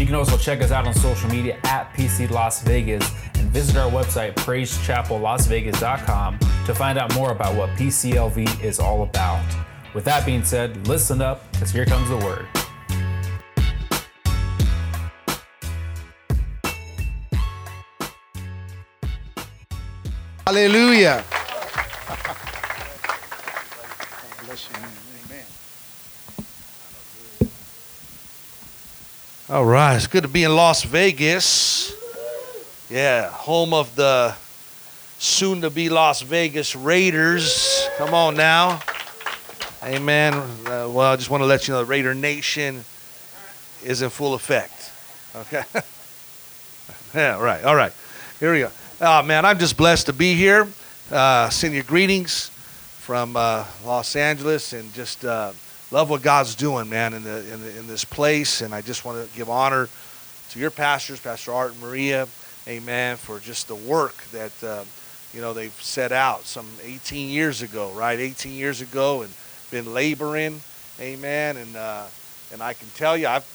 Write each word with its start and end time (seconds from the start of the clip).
You 0.00 0.06
can 0.06 0.14
also 0.14 0.38
check 0.38 0.62
us 0.62 0.70
out 0.70 0.86
on 0.86 0.94
social 0.94 1.28
media 1.28 1.58
at 1.64 1.92
PC 1.92 2.30
Las 2.30 2.62
Vegas 2.62 3.06
and 3.34 3.50
visit 3.50 3.76
our 3.76 3.90
website, 3.90 4.32
praisechapellasvegas.com, 4.32 6.38
to 6.38 6.74
find 6.74 6.98
out 6.98 7.14
more 7.14 7.32
about 7.32 7.54
what 7.54 7.68
PCLV 7.76 8.64
is 8.64 8.80
all 8.80 9.02
about. 9.02 9.44
With 9.92 10.06
that 10.06 10.24
being 10.24 10.42
said, 10.42 10.88
listen 10.88 11.20
up, 11.20 11.52
because 11.52 11.70
here 11.70 11.84
comes 11.84 12.08
the 12.08 12.16
word. 12.16 12.46
Hallelujah. 20.46 21.22
All 29.50 29.64
right, 29.64 29.96
it's 29.96 30.06
good 30.06 30.22
to 30.22 30.28
be 30.28 30.44
in 30.44 30.54
Las 30.54 30.84
Vegas. 30.84 31.92
Yeah, 32.88 33.28
home 33.30 33.74
of 33.74 33.96
the 33.96 34.36
soon 35.18 35.62
to 35.62 35.70
be 35.70 35.88
Las 35.88 36.22
Vegas 36.22 36.76
Raiders. 36.76 37.88
Come 37.98 38.14
on 38.14 38.36
now. 38.36 38.80
Amen. 39.82 40.34
Uh, 40.34 40.88
well, 40.88 41.00
I 41.00 41.16
just 41.16 41.30
want 41.30 41.40
to 41.40 41.46
let 41.46 41.66
you 41.66 41.74
know 41.74 41.80
the 41.80 41.84
Raider 41.84 42.14
Nation 42.14 42.84
is 43.82 44.02
in 44.02 44.10
full 44.10 44.34
effect. 44.34 44.92
Okay. 45.34 45.64
yeah, 47.16 47.42
right. 47.42 47.64
All 47.64 47.74
right. 47.74 47.92
Here 48.38 48.52
we 48.52 48.60
go. 48.60 48.70
Oh, 49.00 49.20
man, 49.24 49.44
I'm 49.44 49.58
just 49.58 49.76
blessed 49.76 50.06
to 50.06 50.12
be 50.12 50.36
here. 50.36 50.68
Uh, 51.10 51.50
send 51.50 51.74
you 51.74 51.82
greetings 51.82 52.50
from 52.98 53.34
uh, 53.34 53.64
Los 53.84 54.14
Angeles 54.14 54.72
and 54.74 54.94
just 54.94 55.24
uh, 55.24 55.50
love 55.90 56.08
what 56.08 56.22
God's 56.22 56.54
doing, 56.54 56.88
man, 56.88 57.14
in, 57.14 57.24
the, 57.24 57.52
in, 57.52 57.60
the, 57.62 57.78
in 57.78 57.86
this 57.86 58.04
place. 58.04 58.60
And 58.60 58.74
I 58.74 58.80
just 58.80 59.04
want 59.04 59.26
to 59.26 59.36
give 59.36 59.50
honor 59.50 59.88
to 60.50 60.58
your 60.58 60.70
pastors, 60.70 61.20
Pastor 61.20 61.52
Art 61.52 61.72
and 61.72 61.80
Maria, 61.80 62.28
amen, 62.68 63.16
for 63.16 63.40
just 63.40 63.68
the 63.68 63.74
work 63.74 64.16
that, 64.32 64.52
uh, 64.62 64.84
you 65.34 65.40
know, 65.40 65.52
they've 65.52 65.82
set 65.82 66.12
out 66.12 66.44
some 66.44 66.66
18 66.82 67.28
years 67.28 67.62
ago, 67.62 67.90
right? 67.92 68.18
18 68.18 68.52
years 68.52 68.80
ago 68.80 69.22
and 69.22 69.32
been 69.70 69.92
laboring, 69.92 70.60
amen. 71.00 71.56
And, 71.56 71.76
uh, 71.76 72.06
and 72.52 72.62
I 72.62 72.72
can 72.72 72.88
tell 72.94 73.16
you, 73.16 73.26
I've, 73.26 73.46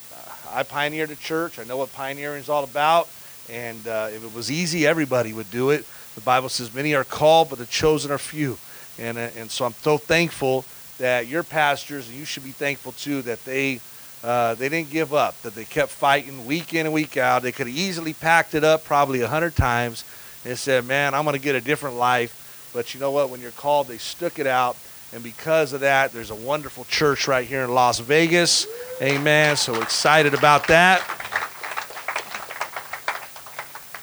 I 0.52 0.64
pioneered 0.64 1.11
a 1.11 1.16
church. 1.16 1.59
I 1.59 1.64
know 1.64 1.77
what 1.77 1.92
pioneering 1.94 2.39
is 2.39 2.49
all 2.49 2.64
about. 2.64 3.09
And 3.49 3.88
uh, 3.88 4.09
if 4.11 4.23
it 4.23 4.33
was 4.33 4.52
easy, 4.52 4.88
everybody 4.88 5.33
would 5.33 5.52
do 5.52 5.70
it. 5.70 5.86
The 6.16 6.22
Bible 6.22 6.49
says, 6.49 6.73
many 6.73 6.95
are 6.95 7.03
called, 7.03 7.49
but 7.49 7.59
the 7.59 7.66
chosen 7.66 8.11
are 8.11 8.17
few. 8.17 8.58
And, 8.97 9.17
uh, 9.17 9.30
and 9.36 9.52
so 9.52 9.66
I'm 9.66 9.73
so 9.73 9.97
thankful 9.97 10.66
that 10.97 11.27
your 11.27 11.43
pastors, 11.43 12.11
you 12.11 12.25
should 12.25 12.43
be 12.43 12.52
thankful 12.52 12.93
too, 12.93 13.21
that 13.23 13.43
they, 13.45 13.80
uh, 14.23 14.55
they 14.55 14.70
didn't 14.70 14.92
give 14.92 15.14
up, 15.14 15.39
that 15.42 15.55
they 15.55 15.65
kept 15.65 15.92
fighting 15.92 16.45
week 16.45 16.73
in 16.73 16.86
and 16.86 16.93
week 16.93 17.17
out. 17.17 17.42
They 17.42 17.52
could 17.52 17.67
have 17.67 17.75
easily 17.75 18.14
packed 18.14 18.55
it 18.55 18.64
up 18.64 18.86
probably 18.86 19.21
a 19.21 19.27
hundred 19.27 19.55
times 19.55 20.03
and 20.45 20.58
said, 20.58 20.86
man, 20.86 21.14
I'm 21.14 21.23
going 21.23 21.36
to 21.36 21.42
get 21.42 21.55
a 21.55 21.61
different 21.61 21.97
life. 21.97 22.71
But 22.73 22.93
you 22.93 22.99
know 22.99 23.11
what? 23.11 23.30
When 23.30 23.42
you're 23.42 23.52
called, 23.52 23.87
they 23.87 23.97
stuck 23.97 24.39
it 24.39 24.47
out. 24.47 24.77
And 25.14 25.23
because 25.23 25.71
of 25.71 25.81
that, 25.81 26.11
there's 26.11 26.30
a 26.31 26.36
wonderful 26.36 26.83
church 26.86 27.27
right 27.27 27.47
here 27.47 27.64
in 27.64 27.73
Las 27.73 27.99
Vegas. 27.99 28.67
Amen. 29.02 29.55
So 29.55 29.81
excited 29.81 30.33
about 30.33 30.67
that. 30.67 31.02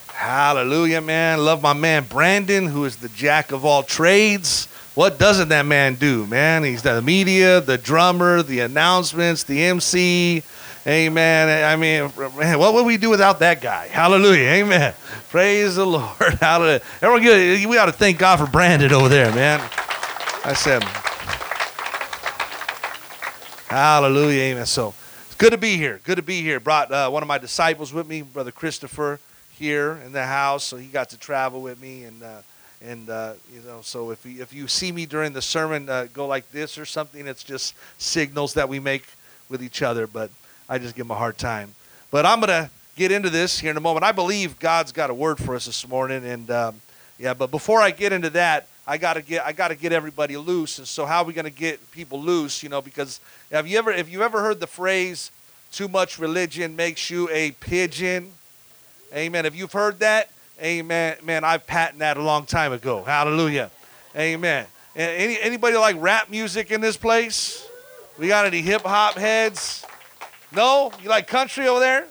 Hallelujah, 0.07 1.01
man. 1.01 1.43
Love 1.43 1.61
my 1.61 1.73
man 1.73 2.05
Brandon, 2.09 2.65
who 2.65 2.85
is 2.85 2.95
the 2.95 3.09
jack 3.09 3.51
of 3.51 3.65
all 3.65 3.83
trades. 3.83 4.67
What 4.95 5.17
doesn't 5.17 5.49
that 5.49 5.65
man 5.65 5.95
do, 5.95 6.27
man? 6.27 6.63
He's 6.63 6.83
the 6.83 7.01
media, 7.01 7.61
the 7.61 7.79
drummer, 7.79 8.43
the 8.43 8.59
announcements, 8.59 9.43
the 9.43 9.63
MC. 9.63 10.43
Amen. 10.85 11.65
I 11.65 11.75
mean, 11.75 12.11
man, 12.37 12.59
what 12.59 12.75
would 12.75 12.85
we 12.85 12.97
do 12.97 13.09
without 13.09 13.39
that 13.39 13.59
guy? 13.59 13.87
Hallelujah. 13.87 14.49
Amen. 14.49 14.93
Praise 15.29 15.77
the 15.77 15.85
Lord. 15.85 16.13
Hallelujah. 16.39 16.81
Everyone, 17.01 17.23
get, 17.23 17.67
we 17.67 17.77
ought 17.77 17.87
to 17.87 17.91
thank 17.91 18.19
God 18.19 18.37
for 18.37 18.45
Brandon 18.45 18.93
over 18.93 19.09
there, 19.09 19.33
man. 19.33 19.59
I 20.45 20.53
said, 20.53 20.83
Hallelujah. 23.73 24.41
Amen. 24.41 24.65
So 24.67 24.93
it's 25.25 25.33
good 25.33 25.53
to 25.53 25.57
be 25.57 25.77
here. 25.77 26.01
Good 26.03 26.17
to 26.17 26.21
be 26.21 26.43
here. 26.43 26.59
Brought 26.59 26.91
uh, 26.91 27.09
one 27.09 27.23
of 27.23 27.27
my 27.27 27.39
disciples 27.39 27.91
with 27.91 28.07
me, 28.07 28.21
Brother 28.21 28.51
Christopher 28.51 29.19
here 29.53 29.99
in 30.05 30.11
the 30.11 30.25
house, 30.25 30.63
so 30.63 30.77
he 30.77 30.85
got 30.85 31.09
to 31.09 31.17
travel 31.17 31.61
with 31.61 31.81
me, 31.81 32.03
and 32.03 32.21
uh, 32.21 32.41
and 32.85 33.09
uh, 33.09 33.33
you 33.53 33.61
know, 33.61 33.79
so 33.81 34.11
if 34.11 34.25
you, 34.25 34.41
if 34.41 34.53
you 34.53 34.67
see 34.67 34.91
me 34.91 35.05
during 35.05 35.31
the 35.31 35.41
sermon 35.41 35.89
uh, 35.89 36.07
go 36.13 36.27
like 36.27 36.49
this 36.51 36.77
or 36.77 36.85
something, 36.85 37.27
it's 37.27 37.43
just 37.43 37.75
signals 37.97 38.53
that 38.55 38.67
we 38.67 38.79
make 38.79 39.05
with 39.49 39.63
each 39.63 39.81
other. 39.81 40.05
But 40.05 40.29
I 40.67 40.79
just 40.79 40.95
give 40.95 41.05
him 41.05 41.11
a 41.11 41.15
hard 41.15 41.37
time. 41.37 41.73
But 42.11 42.25
I'm 42.25 42.39
gonna 42.39 42.69
get 42.95 43.11
into 43.11 43.29
this 43.29 43.59
here 43.59 43.71
in 43.71 43.77
a 43.77 43.81
moment. 43.81 44.03
I 44.03 44.11
believe 44.11 44.59
God's 44.59 44.91
got 44.91 45.09
a 45.09 45.13
word 45.13 45.39
for 45.39 45.55
us 45.55 45.65
this 45.65 45.87
morning, 45.87 46.25
and 46.25 46.51
um, 46.51 46.81
yeah. 47.17 47.33
But 47.33 47.51
before 47.51 47.79
I 47.81 47.91
get 47.91 48.11
into 48.11 48.29
that, 48.31 48.67
I 48.85 48.97
gotta 48.97 49.21
get 49.21 49.45
I 49.45 49.53
gotta 49.53 49.75
get 49.75 49.93
everybody 49.93 50.35
loose. 50.35 50.77
And 50.77 50.87
so, 50.87 51.05
how 51.05 51.21
are 51.21 51.25
we 51.25 51.33
gonna 51.33 51.49
get 51.49 51.91
people 51.91 52.19
loose? 52.19 52.63
You 52.63 52.69
know, 52.69 52.81
because 52.81 53.21
have 53.51 53.65
you 53.65 53.77
ever 53.77 53.93
have 53.93 54.09
you 54.09 54.23
ever 54.23 54.41
heard 54.41 54.59
the 54.59 54.67
phrase 54.67 55.31
"too 55.71 55.87
much 55.87 56.19
religion 56.19 56.75
makes 56.75 57.09
you 57.09 57.29
a 57.31 57.51
pigeon"? 57.51 58.33
Amen. 59.15 59.45
If 59.45 59.55
you've 59.55 59.71
heard 59.71 59.99
that, 59.99 60.29
amen. 60.61 61.17
Man, 61.23 61.43
I've 61.43 61.65
patented 61.65 62.01
that 62.01 62.17
a 62.17 62.21
long 62.21 62.45
time 62.45 62.73
ago. 62.73 63.03
Hallelujah. 63.03 63.71
Amen. 64.15 64.65
Any, 64.95 65.39
anybody 65.41 65.75
like 65.75 65.95
rap 65.99 66.29
music 66.29 66.71
in 66.71 66.81
this 66.81 66.97
place? 66.97 67.67
We 68.19 68.27
got 68.27 68.45
any 68.45 68.61
hip 68.61 68.83
hop 68.83 69.15
heads? 69.15 69.85
No? 70.51 70.91
You 71.01 71.09
like 71.09 71.27
country 71.27 71.67
over 71.67 71.79
there? 71.79 72.07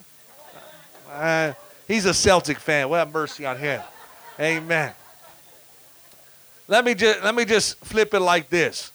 Uh, 1.11 1.53
he's 1.87 2.07
a 2.07 2.15
Celtic 2.15 2.59
fan. 2.59 2.89
Well, 2.89 3.05
have 3.05 3.13
mercy 3.13 3.47
on 3.47 3.57
him. 3.57 3.81
Amen. 4.41 4.93
Let 6.67 6.85
me 6.85 6.95
just 6.95 7.23
let 7.23 7.35
me 7.35 7.45
just 7.45 7.77
flip 7.85 8.15
it 8.15 8.21
like 8.21 8.49
this. 8.49 8.93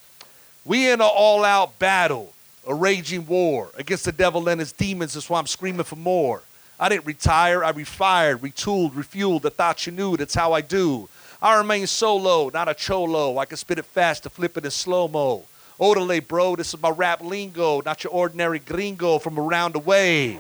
We 0.66 0.88
in 0.88 1.00
an 1.00 1.10
all-out 1.10 1.80
battle, 1.80 2.34
a 2.68 2.74
raging 2.74 3.26
war 3.26 3.70
against 3.78 4.04
the 4.04 4.12
devil 4.12 4.50
and 4.50 4.60
his 4.60 4.74
demons. 4.74 5.14
That's 5.14 5.30
why 5.30 5.40
I'm 5.40 5.48
screaming 5.48 5.84
for 5.84 5.96
more. 5.96 6.42
I 6.80 6.90
didn't 6.90 7.06
retire. 7.06 7.64
I 7.64 7.72
refired, 7.72 8.40
retooled, 8.40 8.94
refueled. 8.94 9.46
I 9.46 9.50
thought 9.50 9.86
you 9.86 9.92
knew. 9.92 10.18
That's 10.18 10.36
how 10.36 10.54
I 10.54 10.62
do. 10.62 11.10
I 11.42 11.58
remain 11.58 11.86
solo, 11.88 12.50
not 12.50 12.68
a 12.68 12.74
cholo. 12.74 13.38
I 13.38 13.46
can 13.46 13.58
spit 13.58 13.80
it 13.80 13.86
fast 13.86 14.24
to 14.24 14.30
flip 14.30 14.58
it 14.58 14.66
in 14.66 14.72
slow 14.72 15.08
mo. 15.08 15.44
Odele, 15.80 16.28
bro, 16.28 16.56
this 16.56 16.74
is 16.74 16.82
my 16.82 16.90
rap 16.90 17.22
lingo, 17.22 17.82
not 17.86 18.04
your 18.04 18.12
ordinary 18.12 18.58
gringo 18.58 19.20
from 19.20 19.40
around 19.40 19.74
the 19.74 19.80
way. 19.80 20.40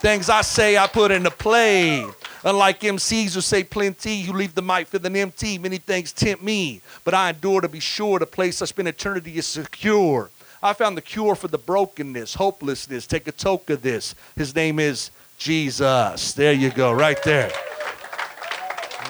Things 0.00 0.28
I 0.28 0.42
say, 0.42 0.76
I 0.76 0.86
put 0.86 1.10
into 1.10 1.30
play. 1.30 2.04
Unlike 2.44 2.80
MCs 2.80 3.34
who 3.34 3.40
say 3.40 3.64
plenty, 3.64 4.20
who 4.22 4.34
leave 4.34 4.54
the 4.54 4.60
mic 4.60 4.88
feeling 4.88 5.16
empty, 5.16 5.56
many 5.56 5.78
things 5.78 6.12
tempt 6.12 6.44
me. 6.44 6.82
But 7.02 7.14
I 7.14 7.30
endure 7.30 7.62
to 7.62 7.68
be 7.68 7.80
sure 7.80 8.18
the 8.18 8.26
place 8.26 8.60
I 8.60 8.66
spend 8.66 8.88
eternity 8.88 9.38
is 9.38 9.46
secure. 9.46 10.30
I 10.62 10.74
found 10.74 10.98
the 10.98 11.02
cure 11.02 11.34
for 11.34 11.48
the 11.48 11.58
brokenness, 11.58 12.34
hopelessness. 12.34 13.06
Take 13.06 13.26
a 13.26 13.32
toke 13.32 13.70
of 13.70 13.80
this. 13.80 14.14
His 14.36 14.54
name 14.54 14.78
is 14.78 15.10
Jesus. 15.38 16.32
There 16.32 16.52
you 16.52 16.70
go, 16.70 16.92
right 16.92 17.22
there. 17.22 17.50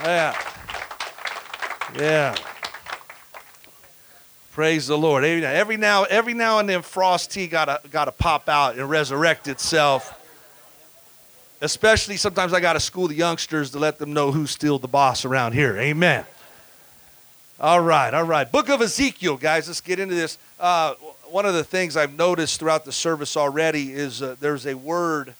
Yeah. 0.02 0.37
Yeah. 1.99 2.34
Praise 4.52 4.87
the 4.87 4.96
Lord. 4.96 5.25
Every 5.25 5.76
now, 5.76 6.05
every 6.05 6.32
now 6.32 6.58
and 6.58 6.69
then, 6.69 6.82
Frosty 6.82 7.46
gotta 7.46 7.81
gotta 7.90 8.12
pop 8.12 8.49
out 8.49 8.76
and 8.76 8.88
resurrect 8.88 9.49
itself. 9.49 10.19
Especially 11.61 12.17
sometimes 12.17 12.52
I 12.52 12.61
gotta 12.61 12.81
school 12.81 13.08
the 13.08 13.14
youngsters 13.14 13.70
to 13.72 13.79
let 13.79 13.99
them 13.99 14.12
know 14.12 14.32
who's 14.32 14.50
still 14.50 14.79
the 14.79 14.88
boss 14.88 15.25
around 15.25 15.52
here. 15.52 15.76
Amen. 15.79 16.25
All 17.61 17.81
right, 17.81 18.12
all 18.12 18.25
right. 18.25 18.50
Book 18.50 18.69
of 18.69 18.82
Ezekiel, 18.82 19.37
guys. 19.37 19.67
Let's 19.67 19.81
get 19.81 19.99
into 19.99 20.14
this. 20.14 20.38
Uh, 20.61 20.94
one 21.31 21.46
of 21.46 21.55
the 21.55 21.64
things 21.64 21.96
I've 21.96 22.14
noticed 22.14 22.61
throughout 22.61 22.84
the 22.84 22.93
service 22.93 23.37
already 23.37 23.93
is 23.93 24.22
uh, 24.22 24.37
there's 24.40 24.67
a 24.67 24.75
word 24.75 25.34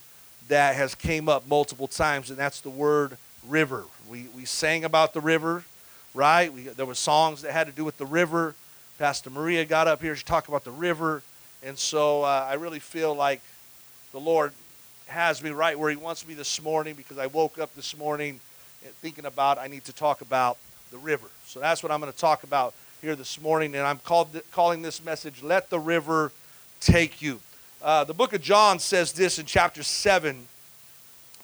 that 0.48 0.76
has 0.76 0.94
came 0.94 1.28
up 1.28 1.48
multiple 1.48 1.88
times, 1.88 2.31
and 2.31 2.38
that's 2.38 2.60
the 2.60 2.70
word 2.70 3.16
river. 3.46 3.84
We, 4.08 4.26
we 4.34 4.44
sang 4.44 4.84
about 4.84 5.12
the 5.12 5.20
river, 5.20 5.64
right? 6.14 6.52
We, 6.52 6.62
there 6.62 6.87
were 6.87 6.94
songs 6.94 7.43
that 7.43 7.52
had 7.52 7.66
to 7.66 7.72
do 7.72 7.84
with 7.84 7.98
the 7.98 8.06
river. 8.06 8.54
Pastor 8.98 9.31
Maria 9.31 9.64
got 9.64 9.88
up 9.88 10.00
here 10.00 10.14
to 10.14 10.25
talk 10.25 10.48
about 10.48 10.64
the 10.64 10.70
river. 10.70 11.22
And 11.62 11.76
so 11.76 12.22
uh, 12.22 12.46
I 12.48 12.54
really 12.54 12.78
feel 12.78 13.14
like 13.14 13.40
the 14.12 14.20
Lord 14.20 14.52
has 15.06 15.43
me 15.43 15.50
right 15.50 15.78
where 15.78 15.90
he 15.90 15.96
wants 15.96 16.26
me 16.26 16.34
this 16.34 16.62
morning 16.62 16.94
because 16.94 17.19
I 17.19 17.26
woke 17.26 17.58
up 17.58 17.75
this 17.75 17.96
morning 17.96 18.40
thinking 19.00 19.26
about 19.26 19.58
I 19.58 19.66
need 19.66 19.84
to 19.84 19.93
talk 19.93 20.20
about 20.20 20.58
the 20.90 20.98
river. 20.98 21.26
So 21.44 21.60
that's 21.60 21.82
what 21.82 21.93
I'm 21.93 22.00
going 22.00 22.12
to 22.12 22.19
talk 22.19 22.44
about 22.44 22.75
here 23.02 23.16
this 23.16 23.40
morning, 23.40 23.75
and 23.75 23.84
I'm 23.84 23.98
called, 23.98 24.40
calling 24.52 24.82
this 24.82 25.04
message, 25.04 25.43
Let 25.43 25.70
the 25.70 25.78
River 25.78 26.32
Take 26.81 27.20
You. 27.20 27.40
Uh, 27.82 28.05
the 28.05 28.14
book 28.14 28.32
of 28.32 28.40
John 28.40 28.78
says 28.78 29.12
this 29.12 29.38
in 29.38 29.46
chapter 29.46 29.82
7, 29.82 30.49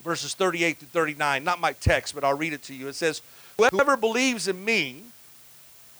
verses 0.02 0.34
38 0.34 0.80
to 0.80 0.86
39. 0.86 1.44
Not 1.44 1.60
my 1.60 1.72
text, 1.72 2.14
but 2.14 2.24
I'll 2.24 2.36
read 2.36 2.52
it 2.52 2.62
to 2.64 2.74
you. 2.74 2.88
It 2.88 2.94
says, 2.94 3.22
Whoever 3.58 3.96
believes 3.96 4.48
in 4.48 4.64
me, 4.64 5.02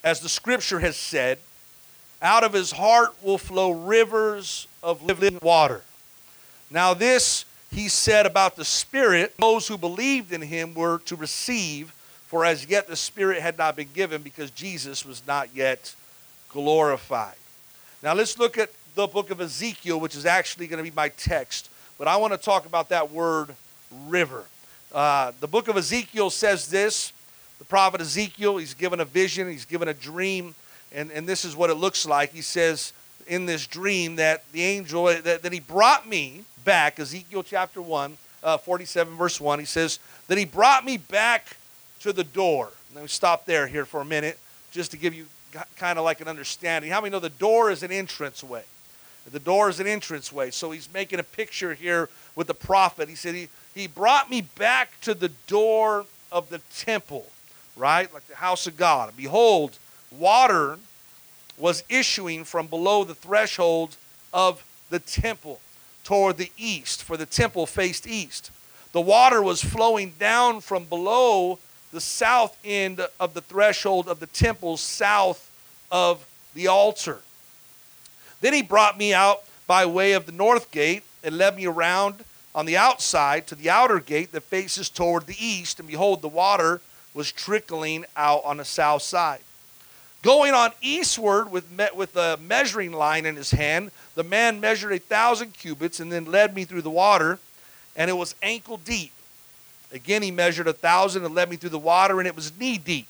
as 0.03 0.21
the 0.21 0.29
scripture 0.29 0.81
has 0.81 0.97
said, 0.97 1.39
out 2.21 2.45
of 2.45 2.53
his 2.53 2.73
heart 2.73 3.15
will 3.23 3.39
flow 3.39 3.71
rivers 3.71 4.67
of 4.83 5.03
living 5.03 5.39
water. 5.43 5.83
Now, 6.71 6.95
this 6.95 7.45
he 7.71 7.89
said 7.89 8.27
about 8.27 8.57
the 8.57 8.65
Spirit, 8.65 9.35
those 9.39 9.67
who 9.67 9.79
believed 9.79 10.33
in 10.33 10.43
him 10.43 10.75
were 10.75 10.99
to 11.07 11.17
receive, 11.17 11.93
for 12.27 12.45
as 12.45 12.67
yet 12.67 12.87
the 12.87 12.97
Spirit 12.97 13.41
had 13.41 13.59
not 13.59 13.77
been 13.77 13.89
given 13.95 14.23
because 14.23 14.51
Jesus 14.51 15.05
was 15.05 15.23
not 15.27 15.55
yet 15.55 15.95
glorified. 16.49 17.37
Now, 18.03 18.15
let's 18.15 18.39
look 18.39 18.59
at 18.59 18.71
the 18.95 19.07
book 19.07 19.31
of 19.31 19.41
Ezekiel, 19.41 19.99
which 20.01 20.15
is 20.15 20.27
actually 20.27 20.67
going 20.67 20.83
to 20.83 20.89
be 20.89 20.95
my 20.95 21.09
text, 21.11 21.71
but 21.99 22.09
I 22.09 22.17
want 22.17 22.33
to 22.33 22.39
talk 22.39 22.67
about 22.67 22.89
that 22.91 23.11
word 23.11 23.55
river. 24.07 24.45
Uh, 24.93 25.33
the 25.41 25.49
book 25.49 25.69
of 25.69 25.77
Ezekiel 25.77 26.31
says 26.31 26.69
this 26.69 27.13
the 27.59 27.65
prophet 27.65 28.01
Ezekiel, 28.01 28.57
he's 28.57 28.75
given 28.75 29.01
a 29.01 29.05
vision, 29.05 29.49
he's 29.49 29.65
given 29.65 29.89
a 29.89 29.95
dream, 29.95 30.55
and, 30.93 31.11
and 31.13 31.29
this 31.29 31.45
is 31.45 31.55
what 31.55 31.71
it 31.71 31.75
looks 31.75 32.05
like. 32.05 32.33
He 32.33 32.43
says 32.43 32.93
in 33.27 33.47
this 33.47 33.67
dream 33.67 34.17
that 34.17 34.43
the 34.53 34.63
angel, 34.63 35.05
that, 35.07 35.43
that 35.43 35.53
he 35.53 35.61
brought 35.61 36.09
me 36.09 36.45
back, 36.65 36.99
Ezekiel 36.99 37.43
chapter 37.43 37.81
1, 37.81 38.17
uh, 38.43 38.59
47, 38.59 39.17
verse 39.17 39.41
1, 39.41 39.61
he 39.61 39.65
says 39.65 40.01
that 40.27 40.37
he 40.37 40.45
brought 40.45 40.85
me 40.85 40.97
back 40.97 41.57
to 42.01 42.13
the 42.13 42.25
door. 42.25 42.71
Let 42.95 43.03
me 43.03 43.09
stop 43.09 43.47
there 43.47 43.67
here 43.67 43.85
for 43.85 44.01
a 44.01 44.05
minute 44.05 44.39
just 44.73 44.91
to 44.91 44.97
give 44.97 45.15
you 45.15 45.27
kind 45.77 45.99
of 45.99 46.05
like 46.05 46.21
an 46.21 46.29
understanding. 46.29 46.91
How 46.91 47.01
many 47.01 47.13
know 47.13 47.21
the 47.21 47.31
door 47.31 47.71
is 47.71 47.83
an 47.83 47.93
entrance 47.93 48.43
way? 48.43 48.65
The 49.31 49.39
door 49.39 49.69
is 49.69 49.81
an 49.81 49.87
entranceway. 49.87 50.51
So 50.51 50.71
he's 50.73 50.93
making 50.93 51.21
a 51.21 51.25
picture 51.25 51.75
here 51.75 52.09
with 52.35 52.49
the 52.49 52.55
prophet. 52.55 53.09
He 53.09 53.15
said, 53.15 53.35
He, 53.35 53.49
he 53.75 53.87
brought 53.87 54.31
me 54.31 54.41
back 54.41 55.01
to 55.03 55.15
the 55.15 55.31
door 55.47 56.07
of 56.31 56.49
the 56.49 56.61
temple 56.75 57.27
right? 57.77 58.13
Like 58.13 58.27
the 58.27 58.37
house 58.37 58.67
of 58.67 58.77
God. 58.77 59.13
Behold, 59.17 59.79
water 60.11 60.79
was 61.59 61.85
issuing 61.89 62.45
from 62.45 62.67
below 62.67 63.05
the 63.05 63.15
threshold 63.15 63.97
of 64.33 64.65
the 64.91 64.99
temple 64.99 65.61
toward 66.05 66.37
the 66.37 66.51
east, 66.57 67.03
for 67.03 67.17
the 67.17 67.27
temple 67.27 67.67
faced 67.67 68.07
east. 68.07 68.51
The 68.93 69.01
water 69.01 69.43
was 69.43 69.63
flowing 69.63 70.15
down 70.19 70.61
from 70.61 70.85
below 70.85 71.59
the 71.93 72.01
south 72.01 72.59
end 72.65 73.01
of 73.21 73.35
the 73.35 73.41
threshold 73.41 74.09
of 74.09 74.21
the 74.21 74.27
temple, 74.27 74.77
south 74.77 75.51
of 75.91 76.27
the 76.55 76.67
altar. 76.67 77.21
Then 78.43 78.53
he 78.53 78.61
brought 78.61 78.99
me 78.99 79.15
out 79.15 79.45
by 79.67 79.87
way 79.87 80.13
of 80.13 80.27
the 80.27 80.33
north 80.33 80.71
gate 80.71 81.05
and 81.25 81.39
led 81.39 81.57
me 81.57 81.65
around 81.65 82.25
on 82.55 82.67
the 82.67 82.77
outside 82.77 83.47
to 83.47 83.55
the 83.55 83.71
outer 83.71 84.01
gate 84.01 84.33
that 84.33 84.43
faces 84.43 84.91
toward 84.91 85.27
the 85.27 85.37
east. 85.39 85.79
And 85.79 85.89
behold, 85.89 86.21
the 86.21 86.29
water 86.29 86.83
was 87.15 87.33
trickling 87.33 88.05
out 88.17 88.43
on 88.45 88.59
the 88.59 88.65
south 88.65 89.03
side. 89.03 89.41
Going 90.23 90.53
on 90.55 90.71
eastward 90.81 91.51
with, 91.51 91.67
with 91.95 92.17
a 92.17 92.37
measuring 92.37 92.93
line 92.93 93.27
in 93.27 93.37
his 93.37 93.53
hand, 93.53 93.91
the 94.15 94.23
man 94.23 94.61
measured 94.61 94.93
a 94.93 94.99
thousand 94.99 95.53
cubits 95.55 95.99
and 95.99 96.13
then 96.13 96.27
led 96.27 96.55
me 96.55 96.65
through 96.65 96.83
the 96.83 96.91
water, 96.91 97.39
and 97.97 98.09
it 98.09 98.15
was 98.15 98.35
ankle 98.43 98.77
deep. 98.77 99.13
Again, 99.93 100.23
he 100.23 100.31
measured 100.31 100.69
a 100.69 100.73
thousand 100.73 101.25
and 101.25 101.35
led 101.35 101.51
me 101.51 101.57
through 101.57 101.71
the 101.71 101.79
water, 101.79 102.19
and 102.19 102.29
it 102.29 102.37
was 102.37 102.57
knee 102.59 102.79
deep. 102.79 103.07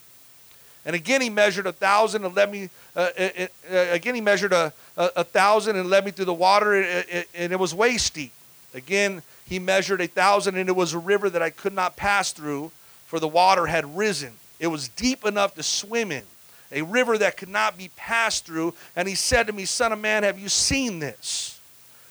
And 0.85 0.95
again, 0.95 1.21
he 1.21 1.29
measured 1.29 1.65
a 1.65 1.71
thousand 1.71 2.25
and 2.25 2.35
led 2.35 2.51
me. 2.51 2.69
Uh, 2.95 3.09
uh, 3.17 3.29
uh, 3.71 3.77
again, 3.91 4.15
he 4.15 4.21
measured 4.21 4.53
a, 4.53 4.73
a, 4.97 5.09
a, 5.17 5.23
thousand 5.23 5.77
and 5.77 5.89
led 5.89 6.03
me 6.03 6.11
through 6.11 6.25
the 6.25 6.33
water, 6.33 6.75
and 6.75 7.53
it 7.53 7.59
was 7.59 7.73
waist 7.73 8.13
deep. 8.13 8.33
Again, 8.73 9.21
he 9.45 9.59
measured 9.59 10.01
a 10.01 10.07
thousand, 10.07 10.57
and 10.57 10.67
it 10.67 10.75
was 10.75 10.93
a 10.93 10.99
river 10.99 11.29
that 11.29 11.41
I 11.41 11.49
could 11.49 11.73
not 11.73 11.95
pass 11.95 12.31
through 12.33 12.71
for 13.13 13.19
the 13.19 13.27
water 13.27 13.67
had 13.67 13.95
risen. 13.95 14.33
It 14.59 14.65
was 14.65 14.87
deep 14.87 15.23
enough 15.23 15.53
to 15.53 15.61
swim 15.61 16.11
in, 16.11 16.23
a 16.71 16.81
river 16.81 17.15
that 17.19 17.37
could 17.37 17.47
not 17.47 17.77
be 17.77 17.91
passed 17.95 18.43
through. 18.43 18.73
And 18.95 19.07
he 19.07 19.13
said 19.13 19.45
to 19.45 19.53
me, 19.53 19.65
Son 19.65 19.93
of 19.93 19.99
man, 19.99 20.23
have 20.23 20.39
you 20.39 20.49
seen 20.49 20.97
this? 20.97 21.59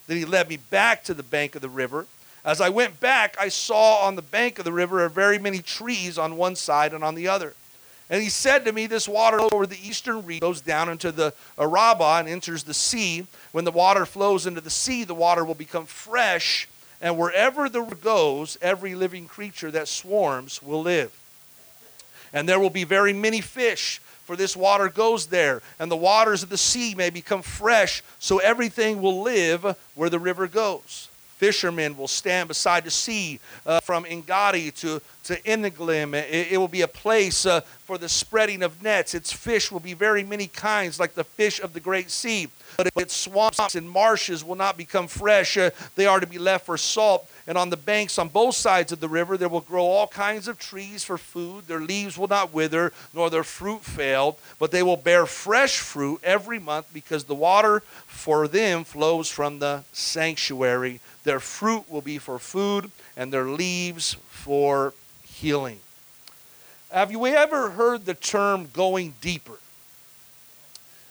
Then 0.07 0.17
he 0.17 0.25
led 0.25 0.49
me 0.49 0.59
back 0.59 1.03
to 1.05 1.15
the 1.15 1.25
bank 1.25 1.57
of 1.57 1.61
the 1.61 1.69
river. 1.69 2.07
As 2.45 2.61
I 2.61 2.69
went 2.69 3.01
back, 3.01 3.37
I 3.41 3.49
saw 3.49 4.07
on 4.07 4.15
the 4.15 4.23
bank 4.23 4.61
of 4.61 4.65
the 4.65 4.73
river 4.73 5.05
a 5.05 5.11
very 5.11 5.41
many 5.41 5.59
trees 5.59 6.19
on 6.19 6.37
one 6.37 6.55
side 6.55 6.93
and 6.93 7.03
on 7.03 7.17
the 7.17 7.27
other. 7.27 7.55
And 8.11 8.23
he 8.23 8.29
said 8.29 8.65
to 8.65 8.73
me, 8.73 8.87
This 8.87 9.09
water 9.09 9.41
over 9.41 9.67
the 9.67 9.79
eastern 9.87 10.25
reach 10.27 10.41
goes 10.41 10.61
down 10.61 10.89
into 10.89 11.13
the 11.13 11.33
Arabah 11.59 12.19
and 12.19 12.29
enters 12.29 12.65
the 12.65 12.75
sea. 12.75 13.27
When 13.53 13.65
the 13.65 13.71
water 13.71 14.05
flows 14.05 14.47
into 14.47 14.61
the 14.61 14.71
sea, 14.71 15.05
the 15.05 15.15
water 15.15 15.45
will 15.45 15.55
become 15.55 15.87
fresh 15.87 16.69
and 17.03 17.19
wherever 17.19 17.69
the 17.69 17.83
river 17.83 17.97
goes, 17.97 18.57
every 18.63 18.95
living 18.95 19.27
creature 19.27 19.73
that 19.73 19.89
swarms 19.89 20.63
will 20.63 20.81
live. 20.81 21.13
And 22.33 22.49
there 22.49 22.61
will 22.61 22.71
be 22.71 22.85
very 22.85 23.13
many 23.13 23.41
fish, 23.41 24.01
for 24.25 24.37
this 24.37 24.57
water 24.57 24.89
goes 24.89 25.27
there, 25.27 25.61
and 25.81 25.91
the 25.91 25.97
waters 25.97 26.45
of 26.45 26.49
the 26.49 26.57
sea 26.57 26.95
may 26.95 27.11
become 27.11 27.43
fresh, 27.43 28.05
so 28.21 28.39
everything 28.39 29.03
will 29.03 29.21
live 29.21 29.77
where 29.97 30.09
the 30.09 30.21
river 30.21 30.47
goes. 30.47 31.09
Fishermen 31.43 31.97
will 31.97 32.07
stand 32.07 32.47
beside 32.47 32.85
the 32.85 32.91
sea 32.93 33.41
uh, 33.67 33.81
from 33.81 34.07
Engedi 34.07 34.71
to, 34.71 35.03
to 35.25 35.35
Eneglaim. 35.43 36.15
It, 36.15 36.53
it, 36.53 36.57
will 36.57 36.69
be 36.69 36.83
a 36.83 36.87
place 36.87 37.45
uh, 37.45 37.63
for 37.83 37.99
the 37.99 38.09
spreading 38.09 38.63
of 38.63 38.81
nets. 38.81 39.13
Its 39.13 39.33
fish 39.33 39.73
will 39.73 39.81
be 39.81 39.93
very 39.93 40.23
many 40.23 40.47
kinds, 40.47 41.01
like 41.01 41.15
the 41.15 41.25
fish 41.25 41.59
of 41.59 41.73
the 41.73 41.81
great 41.81 42.13
sea 42.13 42.47
but 42.77 42.93
its 42.97 43.15
swamps 43.15 43.75
and 43.75 43.89
marshes 43.89 44.45
will 44.45 44.55
not 44.55 44.77
become 44.77 45.07
fresh. 45.07 45.57
Uh, 45.57 45.71
they 45.97 46.07
are 46.07 46.21
to 46.21 46.27
be 46.27 46.39
left 46.39 46.67
for 46.67 46.77
salt. 46.77 47.29
And 47.47 47.59
on 47.59 47.71
the 47.71 47.77
banks 47.77 48.19
on 48.19 48.29
both 48.29 48.55
sides 48.55 48.93
of 48.93 49.01
the 49.01 49.09
river, 49.09 49.37
there 49.37 49.49
will 49.49 49.61
grow 49.61 49.85
all 49.85 50.07
kinds 50.07 50.47
of 50.47 50.59
trees 50.59 51.03
for 51.03 51.19
food. 51.19 51.67
Their 51.67 51.81
leaves 51.81 52.17
will 52.17 52.29
not 52.29 52.55
wither, 52.55 52.93
nor 53.13 53.31
their 53.31 53.43
fruit 53.43 53.83
fail, 53.83 54.39
but 54.59 54.71
they 54.71 54.83
will 54.83 54.97
bear 54.97 55.27
fresh 55.27 55.79
fruit 55.79 56.21
every 56.23 56.59
month 56.59 56.87
because 56.95 57.25
the 57.25 57.35
water 57.35 57.81
for 58.07 58.47
them 58.47 58.85
flows 58.85 59.29
from 59.29 59.59
the 59.59 59.85
sanctuary. 59.93 61.01
Their 61.25 61.41
fruit 61.41 61.89
will 61.91 62.01
be 62.01 62.19
for 62.19 62.39
food, 62.39 62.91
and 63.17 63.33
their 63.33 63.45
leaves 63.45 64.17
for 64.29 64.95
healing. 65.23 65.81
Have 66.91 67.11
you 67.11 67.25
ever 67.27 67.71
heard 67.71 68.05
the 68.05 68.15
term 68.15 68.69
going 68.73 69.15
deeper? 69.21 69.59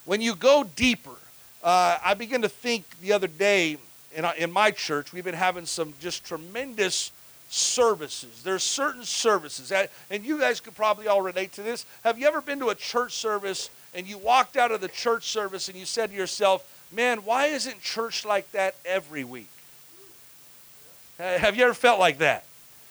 When 0.06 0.22
you 0.22 0.36
go 0.36 0.64
deeper, 0.64 1.16
uh, 1.64 1.98
I 2.04 2.14
began 2.14 2.42
to 2.42 2.50
think 2.50 2.86
the 3.02 3.14
other 3.14 3.28
day 3.28 3.78
in, 4.14 4.26
uh, 4.26 4.34
in 4.38 4.52
my 4.52 4.72
church, 4.72 5.14
we've 5.14 5.24
been 5.24 5.34
having 5.34 5.66
some 5.66 5.94
just 6.00 6.26
tremendous 6.26 7.12
services. 7.50 8.44
There's 8.44 8.64
certain 8.64 9.04
services, 9.04 9.72
and 10.10 10.26
you 10.26 10.40
guys 10.40 10.60
could 10.60 10.76
probably 10.76 11.08
all 11.08 11.22
relate 11.22 11.54
to 11.54 11.64
this. 11.64 11.86
Have 12.04 12.18
you 12.18 12.28
ever 12.28 12.42
been 12.42 12.60
to 12.60 12.70
a 12.70 12.76
church 12.76 13.14
service 13.14 13.70
and 13.94 14.08
you 14.08 14.18
walked 14.18 14.58
out 14.58 14.72
of 14.72 14.82
the 14.82 14.88
church 14.88 15.28
service 15.28 15.68
and 15.68 15.78
you 15.78 15.86
said 15.86 16.12
to 16.12 16.16
yourself, 16.16 16.64
man, 16.92 17.20
why 17.20 17.48
isn't 17.48 17.82
church 17.82 18.26
like 18.26 18.52
that 18.54 18.76
every 18.86 19.24
week? 19.24 19.50
Have 21.22 21.56
you 21.56 21.64
ever 21.64 21.74
felt 21.74 22.00
like 22.00 22.18
that? 22.20 22.46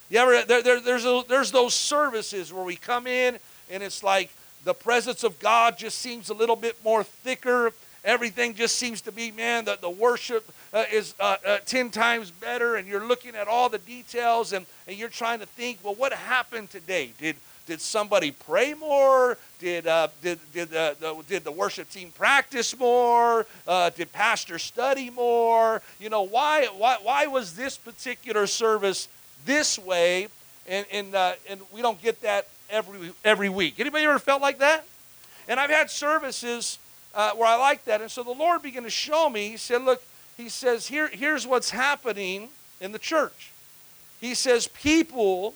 You 0.09 0.19
ever, 0.19 0.43
there, 0.45 0.63
there, 0.63 0.81
there's, 0.81 1.05
a, 1.05 1.23
there's 1.29 1.51
those 1.51 1.75
services 1.75 2.53
where 2.53 2.65
we 2.65 2.77
come 2.77 3.07
in 3.07 3.39
and 3.71 3.83
it's 3.83 4.03
like 4.03 4.31
the 4.65 4.75
presence 4.75 5.25
of 5.25 5.39
God 5.39 5.79
just 5.79 5.99
seems 5.99 6.31
a 6.31 6.35
little 6.35 6.57
bit 6.57 6.77
more 6.85 7.03
thicker 7.03 7.73
Everything 8.05 8.55
just 8.55 8.77
seems 8.77 9.03
to 9.03 9.13
be, 9.13 9.31
man, 9.31 9.67
the, 9.67 9.79
the 9.81 9.91
worship 9.91 10.51
uh, 10.73 10.85
is 10.91 11.15
uh, 11.21 11.37
uh, 11.47 11.59
10 11.67 11.91
times 11.91 12.31
better, 12.31 12.77
and 12.77 12.89
you're 12.89 13.07
looking 13.07 13.35
at 13.35 13.47
all 13.47 13.69
the 13.69 13.79
details 13.79 14.53
and, 14.53 14.65
and 14.89 14.97
you're 14.97 15.11
trying 15.11 15.41
to 15.41 15.47
think, 15.47 15.79
well, 15.83 15.95
what 15.95 16.13
happened 16.13 16.71
today? 16.71 17.13
Did, 17.19 17.37
did 17.71 17.81
somebody 17.81 18.33
pray 18.33 18.75
more? 18.75 19.39
Did, 19.61 19.87
uh, 19.87 20.09
did, 20.23 20.41
did, 20.53 20.75
uh, 20.75 20.95
the, 20.99 21.23
did 21.29 21.45
the 21.45 21.53
worship 21.53 21.89
team 21.89 22.11
practice 22.11 22.77
more? 22.77 23.47
Uh, 23.65 23.91
did 23.91 24.11
pastor 24.11 24.59
study 24.59 25.09
more? 25.09 25.81
You 26.01 26.09
know, 26.09 26.23
why, 26.23 26.67
why, 26.77 26.97
why 27.01 27.29
was 27.29 27.55
this 27.55 27.79
particular 27.79 28.49
service 28.49 29.07
this 29.47 29.79
way? 29.79 30.27
And, 30.67 30.85
and, 30.91 31.15
uh, 31.15 31.35
and 31.49 31.61
we 31.73 31.81
don't 31.81 32.03
get 32.03 32.21
that 32.23 32.49
every, 32.69 33.13
every 33.25 33.49
week. 33.49 33.79
Anybody 33.79 34.05
ever 34.05 34.19
felt 34.19 34.43
like 34.43 34.59
that? 34.59 34.85
And 35.47 35.61
I've 35.61 35.71
had 35.71 35.93
services 35.93 36.81
uh, 37.15 37.35
where 37.35 37.47
I 37.47 37.55
like 37.55 37.85
that. 37.85 38.01
And 38.01 38.11
so 38.11 38.25
the 38.25 38.33
Lord 38.33 38.63
began 38.63 38.83
to 38.83 38.91
show 38.91 39.31
me. 39.31 39.51
He 39.51 39.57
said, 39.57 39.83
Look, 39.83 40.03
He 40.37 40.49
says, 40.49 40.89
Here, 40.89 41.07
here's 41.07 41.47
what's 41.47 41.71
happening 41.71 42.49
in 42.81 42.91
the 42.91 42.99
church. 42.99 43.53
He 44.21 44.35
says, 44.35 44.67
People 44.67 45.55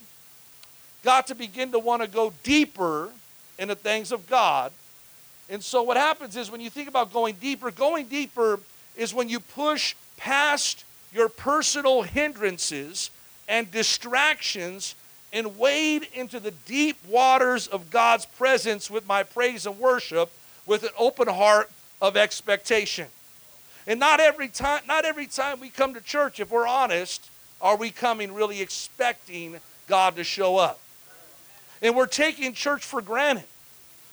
got 1.05 1.29
to 1.29 1.35
begin 1.35 1.71
to 1.73 1.79
want 1.79 2.03
to 2.03 2.09
go 2.09 2.33
deeper 2.43 3.11
in 3.59 3.69
the 3.69 3.75
things 3.75 4.11
of 4.11 4.27
God. 4.27 4.73
And 5.49 5.63
so 5.63 5.83
what 5.83 5.97
happens 5.97 6.37
is 6.37 6.51
when 6.51 6.61
you 6.61 6.71
think 6.71 6.89
about 6.89 7.13
going 7.13 7.37
deeper, 7.37 7.71
going 7.71 8.07
deeper 8.07 8.59
is 8.97 9.13
when 9.13 9.29
you 9.29 9.39
push 9.39 9.95
past 10.17 10.85
your 11.13 11.29
personal 11.29 12.03
hindrances 12.03 13.11
and 13.49 13.71
distractions 13.71 14.95
and 15.33 15.59
wade 15.59 16.09
into 16.15 16.41
the 16.41 16.53
deep 16.53 16.97
waters 17.07 17.67
of 17.67 17.91
God's 17.91 18.25
presence 18.25 18.91
with 18.91 19.07
my 19.07 19.23
praise 19.23 19.67
and 19.67 19.79
worship 19.79 20.31
with 20.65 20.83
an 20.83 20.91
open 20.99 21.29
heart 21.29 21.71
of 22.01 22.17
expectation. 22.17 23.09
And 23.87 24.01
not 24.01 24.19
every 24.21 24.49
time, 24.49 24.83
not 24.89 25.05
every 25.05 25.27
time 25.27 25.61
we 25.61 25.69
come 25.69 25.93
to 25.95 26.01
church, 26.01 26.41
if 26.41 26.51
we're 26.51 26.67
honest, 26.67 27.29
are 27.61 27.77
we 27.77 27.91
coming 27.91 28.33
really 28.33 28.63
expecting 28.63 29.57
God 29.87 30.17
to 30.17 30.25
show 30.25 30.57
up. 30.57 30.81
And 31.83 31.97
we're 31.97 32.07
taking 32.07 32.53
church 32.53 32.85
for 32.85 33.03
granted. 33.03 33.45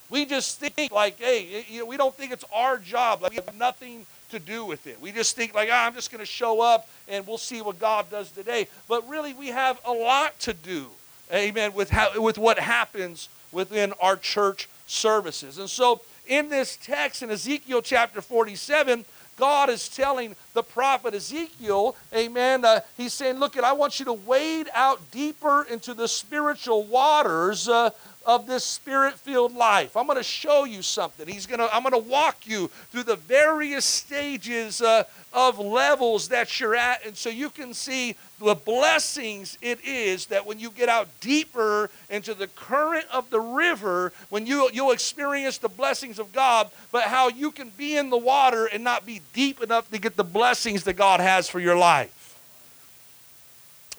We 0.09 0.25
just 0.25 0.59
think 0.59 0.91
like, 0.91 1.19
hey, 1.19 1.65
you 1.69 1.79
know, 1.79 1.85
we 1.85 1.95
don't 1.95 2.13
think 2.13 2.33
it's 2.33 2.43
our 2.53 2.77
job. 2.77 3.21
Like 3.21 3.31
we 3.31 3.37
have 3.37 3.55
nothing 3.55 4.05
to 4.31 4.39
do 4.39 4.65
with 4.65 4.87
it. 4.87 4.99
We 4.99 5.11
just 5.11 5.35
think 5.35 5.53
like, 5.53 5.69
ah, 5.71 5.85
I'm 5.85 5.93
just 5.93 6.11
going 6.11 6.19
to 6.19 6.25
show 6.25 6.61
up 6.61 6.89
and 7.07 7.25
we'll 7.25 7.37
see 7.37 7.61
what 7.61 7.79
God 7.79 8.09
does 8.09 8.31
today. 8.31 8.67
But 8.89 9.07
really, 9.07 9.33
we 9.33 9.47
have 9.47 9.79
a 9.85 9.91
lot 9.91 10.37
to 10.41 10.53
do, 10.53 10.87
amen, 11.31 11.73
with, 11.73 11.89
how, 11.89 12.19
with 12.21 12.37
what 12.37 12.59
happens 12.59 13.29
within 13.51 13.93
our 14.01 14.17
church 14.17 14.67
services. 14.87 15.57
And 15.57 15.69
so 15.69 16.01
in 16.27 16.49
this 16.49 16.77
text 16.81 17.23
in 17.23 17.29
Ezekiel 17.29 17.81
chapter 17.81 18.21
47, 18.21 19.05
God 19.37 19.69
is 19.69 19.89
telling 19.89 20.35
the 20.53 20.63
prophet 20.63 21.13
Ezekiel, 21.13 21.95
amen, 22.13 22.63
uh, 22.65 22.81
he's 22.97 23.13
saying, 23.13 23.39
Look, 23.39 23.57
I 23.57 23.73
want 23.73 23.99
you 23.99 24.05
to 24.05 24.13
wade 24.13 24.69
out 24.73 25.11
deeper 25.11 25.65
into 25.69 25.93
the 25.93 26.07
spiritual 26.07 26.83
waters 26.83 27.67
uh, 27.67 27.91
of 28.25 28.45
this 28.45 28.63
spirit-filled 28.63 29.55
life. 29.55 29.97
I'm 29.97 30.05
going 30.05 30.17
to 30.17 30.23
show 30.23 30.65
you 30.65 30.81
something. 30.81 31.27
He's 31.27 31.47
going 31.47 31.59
to 31.59 31.73
I'm 31.73 31.83
going 31.83 31.93
to 31.93 32.09
walk 32.09 32.45
you 32.45 32.67
through 32.91 33.03
the 33.03 33.15
various 33.15 33.85
stages 33.85 34.81
uh, 34.81 35.03
of 35.33 35.59
levels 35.59 36.27
that 36.27 36.59
you're 36.59 36.75
at 36.75 37.05
and 37.05 37.15
so 37.15 37.29
you 37.29 37.49
can 37.49 37.73
see 37.73 38.15
the 38.41 38.55
blessings 38.55 39.57
it 39.61 39.79
is 39.85 40.25
that 40.27 40.45
when 40.45 40.59
you 40.59 40.71
get 40.71 40.89
out 40.89 41.07
deeper 41.19 41.89
into 42.09 42.33
the 42.33 42.47
current 42.47 43.05
of 43.11 43.29
the 43.29 43.39
river, 43.39 44.11
when 44.29 44.45
you 44.45 44.69
you'll 44.73 44.91
experience 44.91 45.57
the 45.59 45.69
blessings 45.69 46.19
of 46.19 46.33
God, 46.33 46.69
but 46.91 47.03
how 47.03 47.29
you 47.29 47.51
can 47.51 47.69
be 47.69 47.95
in 47.95 48.09
the 48.09 48.17
water 48.17 48.65
and 48.65 48.83
not 48.83 49.05
be 49.05 49.21
deep 49.33 49.61
enough 49.61 49.89
to 49.91 49.99
get 49.99 50.15
the 50.15 50.23
blessings 50.23 50.83
that 50.83 50.93
God 50.93 51.19
has 51.19 51.47
for 51.47 51.59
your 51.59 51.77
life. 51.77 52.35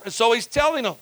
And 0.04 0.12
so 0.12 0.32
he's 0.32 0.46
telling 0.46 0.82
them, 0.82 0.96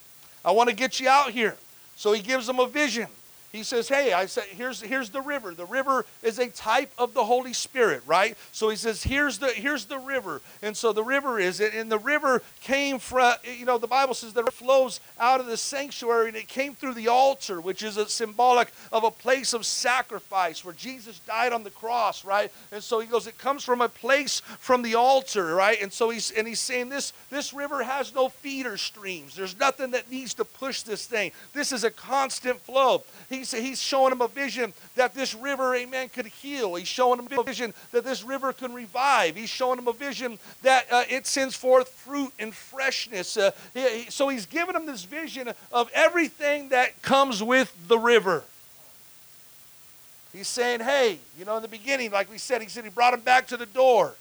I 0.45 0.51
want 0.53 0.69
to 0.69 0.77
get 0.77 1.01
you 1.01 1.09
out 1.09 1.31
here. 1.31 1.57
So 1.97 2.13
he 2.13 2.23
gives 2.23 2.47
them 2.47 2.61
a 2.61 2.67
vision. 2.67 3.09
He 3.52 3.64
says, 3.64 3.88
Hey, 3.88 4.12
I 4.12 4.26
said, 4.26 4.45
here's, 4.45 4.80
here's 4.80 5.11
the 5.11 5.21
river. 5.21 5.54
The 5.54 5.66
river 5.66 6.07
is 6.23 6.38
a 6.38 6.49
type 6.49 6.92
of 6.99 7.14
the 7.14 7.25
Holy 7.25 7.52
Spirit, 7.52 8.02
right? 8.07 8.37
So 8.52 8.69
he 8.69 8.76
says, 8.76 9.02
Here's 9.02 9.38
the 9.38 9.49
here's 9.49 9.87
the 9.87 9.99
river. 9.99 10.40
And 10.62 10.76
so 10.76 10.92
the 10.92 11.02
river 11.02 11.40
is 11.40 11.59
it, 11.59 11.75
and 11.75 11.90
the 11.90 11.99
river 11.99 12.42
came 12.61 12.99
from, 12.99 13.35
you 13.59 13.66
know, 13.66 13.78
the 13.78 13.88
Bible 13.88 14.14
says 14.14 14.33
that 14.35 14.47
it 14.47 14.52
flows 14.52 15.00
out 15.19 15.40
of 15.40 15.47
the 15.47 15.57
sanctuary 15.57 16.28
and 16.28 16.37
it 16.37 16.47
came 16.47 16.75
through 16.75 16.95
the 16.95 17.09
altar, 17.09 17.61
which 17.61 17.83
is 17.83 17.97
a 17.97 18.09
symbolic 18.09 18.73
of 18.92 19.02
a 19.02 19.11
place 19.11 19.52
of 19.52 19.66
sacrifice 19.66 20.64
where 20.64 20.75
Jesus 20.75 21.19
died 21.21 21.52
on 21.52 21.64
the 21.64 21.71
cross, 21.71 22.25
right? 22.25 22.52
And 22.71 22.83
so 22.83 23.00
he 23.00 23.07
goes, 23.07 23.26
It 23.26 23.38
comes 23.38 23.64
from 23.64 23.80
a 23.80 23.88
place 23.88 24.40
from 24.59 24.83
the 24.83 24.95
altar, 24.95 25.54
right? 25.54 25.80
And 25.83 25.92
so 25.92 26.11
he's 26.11 26.30
and 26.30 26.47
he's 26.47 26.61
saying 26.61 26.88
this 26.88 27.12
this 27.30 27.52
river 27.52 27.83
has 27.83 28.14
no 28.14 28.28
feeder 28.28 28.76
streams. 28.76 29.35
There's 29.35 29.59
nothing 29.59 29.90
that 29.90 30.09
needs 30.09 30.35
to 30.35 30.45
push 30.45 30.83
this 30.83 31.07
thing. 31.07 31.33
This 31.52 31.73
is 31.73 31.83
a 31.83 31.90
constant 31.90 32.61
flow. 32.61 33.02
He 33.28 33.40
he's, 33.41 33.53
he's 33.53 33.83
showing 33.83 34.13
him 34.13 34.21
a 34.21 34.29
vision 34.29 34.73
that 34.97 35.15
this 35.15 35.35
river, 35.35 35.75
amen, 35.75 36.11
could 36.11 36.27
heal. 36.27 36.75
He's 36.75 36.89
showing 36.89 37.19
him 37.19 37.29
a 37.31 37.43
vision 37.43 37.75
that 37.93 38.05
this 38.05 38.23
river 38.23 38.53
can 38.53 38.73
revive. 38.73 39.37
He's 39.37 39.49
showing 39.49 39.79
him 39.79 39.89
a 39.89 39.93
vision 39.93 40.39
that 40.63 40.87
uh, 40.91 41.05
it 41.09 41.27
sends 41.27 41.55
forth 41.55 41.89
fruit 41.89 42.33
and 42.39 42.55
freshness. 42.55 43.37
Uh, 43.37 43.51
he, 43.75 44.07
so 44.11 44.29
he's 44.29 44.47
giving 44.47 44.75
him 44.75 44.87
this 44.87 45.05
vision 45.05 45.51
of 45.73 45.91
everything 45.95 46.69
that 46.69 47.03
comes 47.03 47.43
with 47.43 47.75
the 47.89 47.99
river. 47.99 48.45
He's 50.33 50.49
saying, 50.49 50.81
hey, 50.81 51.19
you 51.39 51.45
know, 51.45 51.57
in 51.57 51.63
the 51.63 51.69
beginning, 51.69 52.13
like 52.13 52.31
we 52.31 52.39
said, 52.39 52.63
he 52.63 52.69
said 52.69 52.85
he 52.85 52.91
brought 52.91 53.15
him 53.15 53.21
back 53.21 53.49
to 53.49 53.57
the 53.57 53.67
door. 53.67 54.15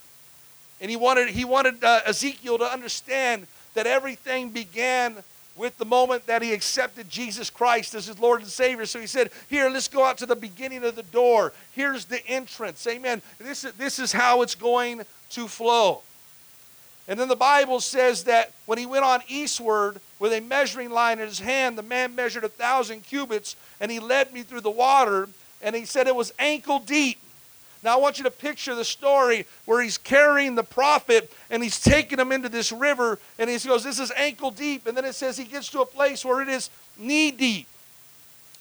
And 0.81 0.89
he 0.89 0.95
wanted, 0.95 1.29
he 1.29 1.45
wanted 1.45 1.83
uh, 1.83 2.01
Ezekiel 2.05 2.57
to 2.57 2.65
understand 2.65 3.47
that 3.73 3.85
everything 3.85 4.49
began 4.49 5.17
with 5.59 5.77
the 5.77 5.85
moment 5.85 6.25
that 6.25 6.41
he 6.41 6.53
accepted 6.53 7.09
Jesus 7.09 7.49
Christ 7.49 7.93
as 7.93 8.07
his 8.07 8.17
Lord 8.17 8.39
and 8.39 8.49
Savior. 8.49 8.85
So 8.85 8.99
he 8.99 9.07
said, 9.07 9.29
Here, 9.49 9.69
let's 9.69 9.89
go 9.89 10.05
out 10.05 10.17
to 10.19 10.25
the 10.25 10.35
beginning 10.35 10.85
of 10.85 10.95
the 10.95 11.03
door. 11.03 11.51
Here's 11.73 12.05
the 12.05 12.25
entrance. 12.25 12.87
Amen. 12.87 13.21
This 13.37 13.65
is, 13.65 13.73
this 13.73 13.99
is 13.99 14.13
how 14.13 14.41
it's 14.41 14.55
going 14.55 15.01
to 15.31 15.47
flow. 15.49 16.01
And 17.09 17.19
then 17.19 17.27
the 17.27 17.35
Bible 17.35 17.81
says 17.81 18.23
that 18.23 18.53
when 18.67 18.77
he 18.77 18.85
went 18.85 19.03
on 19.03 19.21
eastward 19.27 19.99
with 20.17 20.31
a 20.31 20.39
measuring 20.39 20.91
line 20.91 21.19
in 21.19 21.27
his 21.27 21.39
hand, 21.39 21.77
the 21.77 21.83
man 21.83 22.15
measured 22.15 22.45
a 22.45 22.49
thousand 22.49 23.01
cubits, 23.01 23.55
and 23.81 23.91
he 23.91 23.99
led 23.99 24.31
me 24.31 24.43
through 24.43 24.61
the 24.61 24.71
water, 24.71 25.27
and 25.61 25.75
he 25.75 25.85
said 25.85 26.07
it 26.07 26.15
was 26.15 26.31
ankle 26.39 26.79
deep. 26.79 27.19
Now, 27.81 27.93
I 27.93 28.01
want 28.01 28.17
you 28.17 28.25
to 28.25 28.31
picture 28.31 28.75
the 28.75 28.83
story 28.83 29.45
where 29.65 29.81
he's 29.81 29.97
carrying 29.97 30.55
the 30.55 30.63
prophet 30.63 31.31
and 31.49 31.63
he's 31.63 31.79
taking 31.79 32.19
him 32.19 32.31
into 32.31 32.49
this 32.49 32.71
river, 32.71 33.19
and 33.37 33.49
he 33.49 33.57
goes, 33.57 33.83
This 33.83 33.99
is 33.99 34.11
ankle 34.17 34.51
deep. 34.51 34.85
And 34.85 34.97
then 34.97 35.05
it 35.05 35.15
says 35.15 35.37
he 35.37 35.45
gets 35.45 35.69
to 35.69 35.81
a 35.81 35.85
place 35.85 36.25
where 36.25 36.41
it 36.41 36.49
is 36.49 36.69
knee 36.97 37.31
deep. 37.31 37.67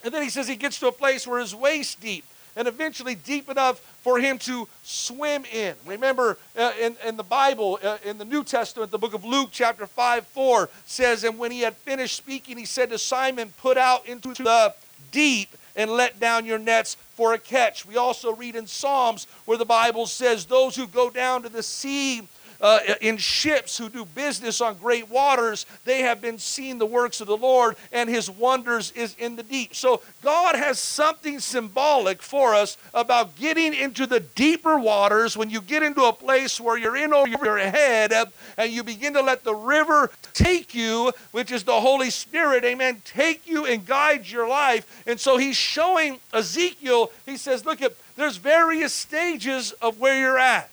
And 0.04 0.14
then 0.14 0.22
he 0.22 0.30
says 0.30 0.46
he 0.46 0.54
gets 0.54 0.78
to 0.80 0.88
a 0.88 0.92
place 0.92 1.26
where 1.26 1.40
it's 1.40 1.52
waist 1.52 2.00
deep, 2.00 2.24
and 2.54 2.68
eventually 2.68 3.16
deep 3.16 3.48
enough 3.48 3.80
for 4.02 4.20
him 4.20 4.38
to 4.38 4.68
swim 4.84 5.44
in. 5.52 5.74
Remember, 5.84 6.38
uh, 6.56 6.72
in, 6.80 6.96
in 7.04 7.16
the 7.16 7.24
Bible, 7.24 7.80
uh, 7.82 7.98
in 8.04 8.18
the 8.18 8.24
New 8.24 8.44
Testament, 8.44 8.92
the 8.92 8.98
book 8.98 9.14
of 9.14 9.24
Luke, 9.24 9.48
chapter 9.50 9.86
5 9.86 10.26
4 10.28 10.70
says, 10.86 11.24
And 11.24 11.38
when 11.38 11.50
he 11.50 11.62
had 11.62 11.76
finished 11.76 12.16
speaking, 12.16 12.56
he 12.56 12.64
said 12.64 12.90
to 12.90 12.98
Simon, 12.98 13.52
Put 13.60 13.76
out 13.76 14.06
into 14.06 14.32
the 14.34 14.74
deep 15.10 15.48
and 15.78 15.92
let 15.92 16.20
down 16.20 16.44
your 16.44 16.58
nets 16.58 16.96
for 17.14 17.32
a 17.32 17.38
catch. 17.38 17.86
We 17.86 17.96
also 17.96 18.34
read 18.34 18.56
in 18.56 18.66
Psalms 18.66 19.28
where 19.46 19.56
the 19.56 19.64
Bible 19.64 20.06
says, 20.06 20.44
Those 20.44 20.76
who 20.76 20.88
go 20.88 21.08
down 21.08 21.44
to 21.44 21.48
the 21.48 21.62
sea 21.62 22.28
uh, 22.60 22.80
in 23.00 23.16
ships 23.16 23.78
who 23.78 23.88
do 23.88 24.04
business 24.04 24.60
on 24.60 24.76
great 24.76 25.08
waters, 25.08 25.66
they 25.84 26.00
have 26.00 26.20
been 26.20 26.38
seeing 26.38 26.78
the 26.78 26.86
works 26.86 27.20
of 27.20 27.26
the 27.26 27.36
Lord, 27.36 27.76
and 27.92 28.08
his 28.08 28.30
wonders 28.30 28.90
is 28.92 29.14
in 29.18 29.36
the 29.36 29.42
deep. 29.42 29.74
So 29.74 30.02
God 30.22 30.54
has 30.54 30.78
something 30.78 31.40
symbolic 31.40 32.22
for 32.22 32.54
us 32.54 32.76
about 32.94 33.36
getting 33.36 33.74
into 33.74 34.06
the 34.06 34.20
deeper 34.20 34.78
waters 34.78 35.36
when 35.36 35.50
you 35.50 35.60
get 35.60 35.82
into 35.82 36.04
a 36.04 36.12
place 36.12 36.60
where 36.60 36.76
you're 36.76 36.96
in 36.96 37.12
over 37.12 37.28
your 37.28 37.58
head 37.58 38.12
uh, 38.12 38.26
and 38.56 38.72
you 38.72 38.82
begin 38.82 39.14
to 39.14 39.22
let 39.22 39.44
the 39.44 39.54
river 39.54 40.10
take 40.32 40.74
you, 40.74 41.12
which 41.32 41.52
is 41.52 41.64
the 41.64 41.80
Holy 41.80 42.10
Spirit, 42.10 42.64
amen, 42.64 43.02
take 43.04 43.46
you 43.46 43.66
and 43.66 43.86
guide 43.86 44.28
your 44.28 44.48
life. 44.48 45.02
And 45.06 45.18
so 45.18 45.36
he's 45.36 45.56
showing 45.56 46.18
Ezekiel, 46.32 47.12
he 47.26 47.36
says, 47.36 47.64
look 47.64 47.82
at 47.82 47.92
there's 48.16 48.36
various 48.36 48.92
stages 48.92 49.70
of 49.80 50.00
where 50.00 50.18
you're 50.18 50.38
at. 50.38 50.70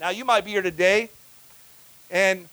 Now, 0.00 0.08
you 0.08 0.24
might 0.24 0.46
be 0.46 0.52
here 0.52 0.62
today, 0.62 1.10
and 2.10 2.48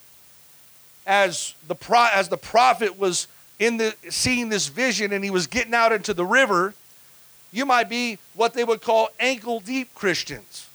as 1.06 1.54
the, 1.70 1.76
pro- 1.76 2.10
as 2.14 2.28
the 2.28 2.38
prophet 2.38 3.00
was 3.00 3.30
in 3.58 3.78
the, 3.78 3.96
seeing 4.10 4.50
this 4.50 4.68
vision 4.68 5.14
and 5.14 5.24
he 5.24 5.30
was 5.30 5.48
getting 5.48 5.74
out 5.74 5.94
into 5.94 6.14
the 6.14 6.26
river, 6.26 6.74
you 7.54 7.66
might 7.66 7.88
be 7.88 8.18
what 8.34 8.54
they 8.54 8.66
would 8.66 8.82
call 8.82 9.10
ankle 9.18 9.62
deep 9.62 9.96
Christians. 9.96 10.68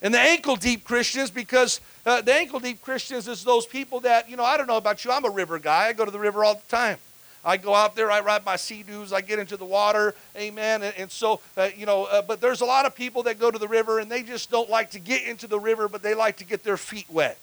And 0.00 0.14
the 0.14 0.18
ankle 0.18 0.56
deep 0.56 0.84
Christians, 0.84 1.30
because 1.30 1.82
uh, 2.06 2.22
the 2.22 2.32
ankle 2.32 2.58
deep 2.58 2.80
Christians 2.80 3.28
is 3.28 3.44
those 3.44 3.66
people 3.66 4.00
that, 4.00 4.30
you 4.30 4.38
know, 4.38 4.44
I 4.44 4.56
don't 4.56 4.66
know 4.66 4.78
about 4.78 5.04
you, 5.04 5.12
I'm 5.12 5.26
a 5.26 5.30
river 5.30 5.58
guy. 5.58 5.88
I 5.88 5.92
go 5.92 6.06
to 6.06 6.10
the 6.10 6.18
river 6.18 6.46
all 6.46 6.54
the 6.54 6.74
time. 6.74 6.96
I 7.44 7.56
go 7.56 7.74
out 7.74 7.96
there, 7.96 8.10
I 8.10 8.20
ride 8.20 8.44
my 8.44 8.56
Sea-Doos, 8.56 9.12
I 9.12 9.20
get 9.20 9.38
into 9.38 9.56
the 9.56 9.64
water, 9.64 10.14
amen. 10.36 10.82
And, 10.82 10.94
and 10.96 11.10
so, 11.10 11.40
uh, 11.56 11.68
you 11.76 11.86
know, 11.86 12.04
uh, 12.04 12.22
but 12.22 12.40
there's 12.40 12.60
a 12.60 12.64
lot 12.64 12.86
of 12.86 12.94
people 12.94 13.24
that 13.24 13.38
go 13.38 13.50
to 13.50 13.58
the 13.58 13.68
river 13.68 13.98
and 13.98 14.10
they 14.10 14.22
just 14.22 14.50
don't 14.50 14.70
like 14.70 14.90
to 14.92 15.00
get 15.00 15.24
into 15.24 15.46
the 15.46 15.58
river, 15.58 15.88
but 15.88 16.02
they 16.02 16.14
like 16.14 16.36
to 16.36 16.44
get 16.44 16.62
their 16.62 16.76
feet 16.76 17.06
wet. 17.10 17.38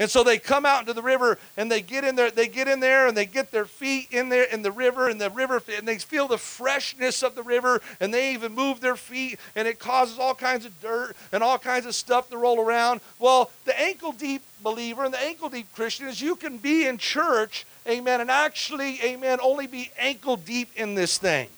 And 0.00 0.10
so 0.10 0.24
they 0.24 0.38
come 0.38 0.64
out 0.64 0.80
into 0.80 0.94
the 0.94 1.02
river 1.02 1.38
and 1.58 1.70
they 1.70 1.82
get 1.82 2.04
in 2.04 2.16
there, 2.16 2.30
they 2.30 2.48
get 2.48 2.68
in 2.68 2.80
there 2.80 3.06
and 3.06 3.14
they 3.14 3.26
get 3.26 3.50
their 3.50 3.66
feet 3.66 4.08
in 4.10 4.30
there 4.30 4.44
in 4.44 4.62
the 4.62 4.72
river 4.72 5.10
and 5.10 5.20
the 5.20 5.28
river 5.28 5.60
and 5.76 5.86
they 5.86 5.98
feel 5.98 6.26
the 6.26 6.38
freshness 6.38 7.22
of 7.22 7.34
the 7.34 7.42
river 7.42 7.82
and 8.00 8.12
they 8.12 8.32
even 8.32 8.54
move 8.54 8.80
their 8.80 8.96
feet 8.96 9.38
and 9.54 9.68
it 9.68 9.78
causes 9.78 10.18
all 10.18 10.34
kinds 10.34 10.64
of 10.64 10.80
dirt 10.80 11.14
and 11.32 11.42
all 11.42 11.58
kinds 11.58 11.84
of 11.84 11.94
stuff 11.94 12.30
to 12.30 12.38
roll 12.38 12.60
around. 12.60 13.02
Well, 13.18 13.50
the 13.66 13.78
ankle 13.78 14.12
deep 14.12 14.40
believer 14.62 15.04
and 15.04 15.12
the 15.12 15.22
ankle 15.22 15.50
deep 15.50 15.66
Christian 15.74 16.08
is 16.08 16.18
you 16.18 16.34
can 16.34 16.56
be 16.56 16.86
in 16.86 16.96
church, 16.96 17.66
amen, 17.88 18.20
and 18.20 18.30
actually, 18.30 19.00
amen, 19.02 19.38
only 19.42 19.66
be 19.66 19.90
ankle 19.98 20.36
deep 20.36 20.70
in 20.76 20.94
this 20.94 21.18
thing. 21.18 21.48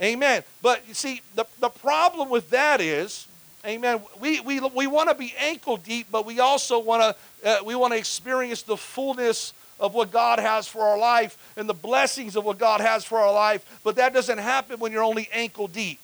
Amen. 0.00 0.42
But 0.62 0.86
you 0.86 0.94
see, 0.94 1.22
the, 1.34 1.46
the 1.60 1.70
problem 1.70 2.28
with 2.28 2.50
that 2.50 2.80
is 2.80 3.26
Amen. 3.66 4.00
We, 4.20 4.38
we, 4.40 4.60
we 4.60 4.86
want 4.86 5.08
to 5.08 5.14
be 5.16 5.34
ankle 5.36 5.76
deep, 5.76 6.06
but 6.12 6.24
we 6.24 6.38
also 6.38 6.78
want 6.78 7.02
to 7.42 7.48
uh, 7.48 7.64
we 7.64 7.74
want 7.74 7.92
to 7.92 7.98
experience 7.98 8.62
the 8.62 8.76
fullness 8.76 9.52
of 9.80 9.92
what 9.92 10.12
God 10.12 10.38
has 10.38 10.68
for 10.68 10.82
our 10.82 10.96
life 10.96 11.36
and 11.56 11.68
the 11.68 11.74
blessings 11.74 12.36
of 12.36 12.44
what 12.44 12.58
God 12.58 12.80
has 12.80 13.04
for 13.04 13.18
our 13.18 13.32
life. 13.32 13.80
But 13.82 13.96
that 13.96 14.14
doesn't 14.14 14.38
happen 14.38 14.78
when 14.78 14.92
you're 14.92 15.02
only 15.02 15.28
ankle 15.32 15.66
deep. 15.66 15.98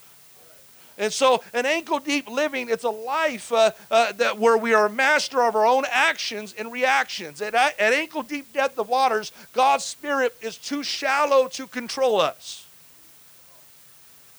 And 0.98 1.12
so, 1.12 1.42
an 1.54 1.66
ankle 1.66 1.98
deep 1.98 2.28
living, 2.28 2.68
it's 2.68 2.84
a 2.84 2.90
life 2.90 3.50
uh, 3.52 3.70
uh, 3.90 4.12
that 4.12 4.38
where 4.38 4.56
we 4.56 4.74
are 4.74 4.88
master 4.88 5.42
of 5.42 5.54
our 5.54 5.66
own 5.66 5.84
actions 5.90 6.54
and 6.58 6.70
reactions. 6.70 7.40
At, 7.40 7.54
at 7.54 7.78
ankle 7.78 8.22
deep 8.22 8.52
depth 8.52 8.78
of 8.78 8.88
waters, 8.88 9.32
God's 9.52 9.84
Spirit 9.84 10.34
is 10.40 10.58
too 10.58 10.82
shallow 10.82 11.48
to 11.48 11.66
control 11.66 12.20
us. 12.20 12.66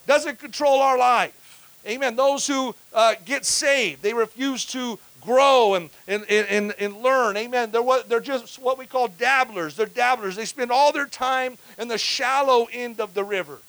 doesn't 0.05 0.39
control 0.39 0.79
our 0.79 0.97
life. 0.97 1.39
Amen. 1.85 2.15
Those 2.15 2.47
who 2.47 2.75
uh, 2.93 3.15
get 3.25 3.45
saved, 3.45 4.03
they 4.03 4.13
refuse 4.13 4.65
to 4.67 4.99
grow 5.19 5.73
and, 5.73 5.89
and, 6.07 6.23
and, 6.29 6.73
and 6.79 6.97
learn. 6.97 7.35
Amen. 7.37 7.71
They're, 7.71 7.81
what, 7.81 8.09
they're 8.09 8.19
just 8.19 8.59
what 8.59 8.77
we 8.77 8.85
call 8.85 9.07
dabblers. 9.07 9.75
They're 9.75 9.85
dabblers. 9.85 10.35
They 10.35 10.45
spend 10.45 10.71
all 10.71 10.91
their 10.91 11.07
time 11.07 11.57
in 11.77 11.87
the 11.87 11.97
shallow 11.97 12.67
end 12.71 12.99
of 12.99 13.13
the 13.13 13.23
river. 13.23 13.59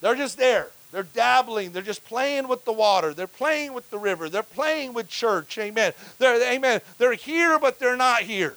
They're 0.00 0.14
just 0.14 0.36
there. 0.36 0.68
They're 0.90 1.02
dabbling. 1.02 1.72
They're 1.72 1.82
just 1.82 2.04
playing 2.04 2.48
with 2.48 2.64
the 2.64 2.72
water. 2.72 3.12
They're 3.12 3.26
playing 3.26 3.74
with 3.74 3.90
the 3.90 3.98
river. 3.98 4.28
They're 4.28 4.42
playing 4.42 4.94
with 4.94 5.08
church. 5.08 5.58
Amen. 5.58 5.92
They're, 6.18 6.54
amen. 6.54 6.80
They're 6.96 7.14
here, 7.14 7.58
but 7.58 7.78
they're 7.78 7.96
not 7.96 8.22
here. 8.22 8.56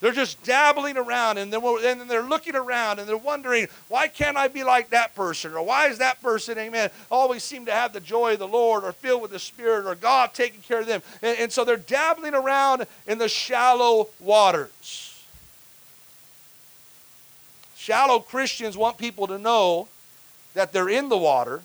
They're 0.00 0.12
just 0.12 0.42
dabbling 0.44 0.98
around 0.98 1.38
and 1.38 1.50
then 1.50 1.62
and 1.64 2.10
they're 2.10 2.22
looking 2.22 2.54
around 2.54 2.98
and 2.98 3.08
they're 3.08 3.16
wondering, 3.16 3.66
why 3.88 4.08
can't 4.08 4.36
I 4.36 4.48
be 4.48 4.62
like 4.62 4.90
that 4.90 5.14
person? 5.14 5.54
Or 5.54 5.62
why 5.62 5.88
is 5.88 5.98
that 5.98 6.20
person, 6.20 6.58
amen, 6.58 6.90
always 7.10 7.42
seem 7.42 7.64
to 7.66 7.72
have 7.72 7.92
the 7.94 8.00
joy 8.00 8.34
of 8.34 8.38
the 8.38 8.48
Lord 8.48 8.84
or 8.84 8.92
filled 8.92 9.22
with 9.22 9.30
the 9.30 9.38
Spirit 9.38 9.86
or 9.86 9.94
God 9.94 10.34
taking 10.34 10.60
care 10.60 10.80
of 10.80 10.86
them? 10.86 11.02
And, 11.22 11.38
and 11.38 11.52
so 11.52 11.64
they're 11.64 11.78
dabbling 11.78 12.34
around 12.34 12.86
in 13.06 13.16
the 13.16 13.28
shallow 13.28 14.08
waters. 14.20 15.05
Shallow 17.86 18.18
Christians 18.18 18.76
want 18.76 18.98
people 18.98 19.28
to 19.28 19.38
know 19.38 19.86
that 20.54 20.72
they're 20.72 20.88
in 20.88 21.08
the 21.08 21.16
water, 21.16 21.62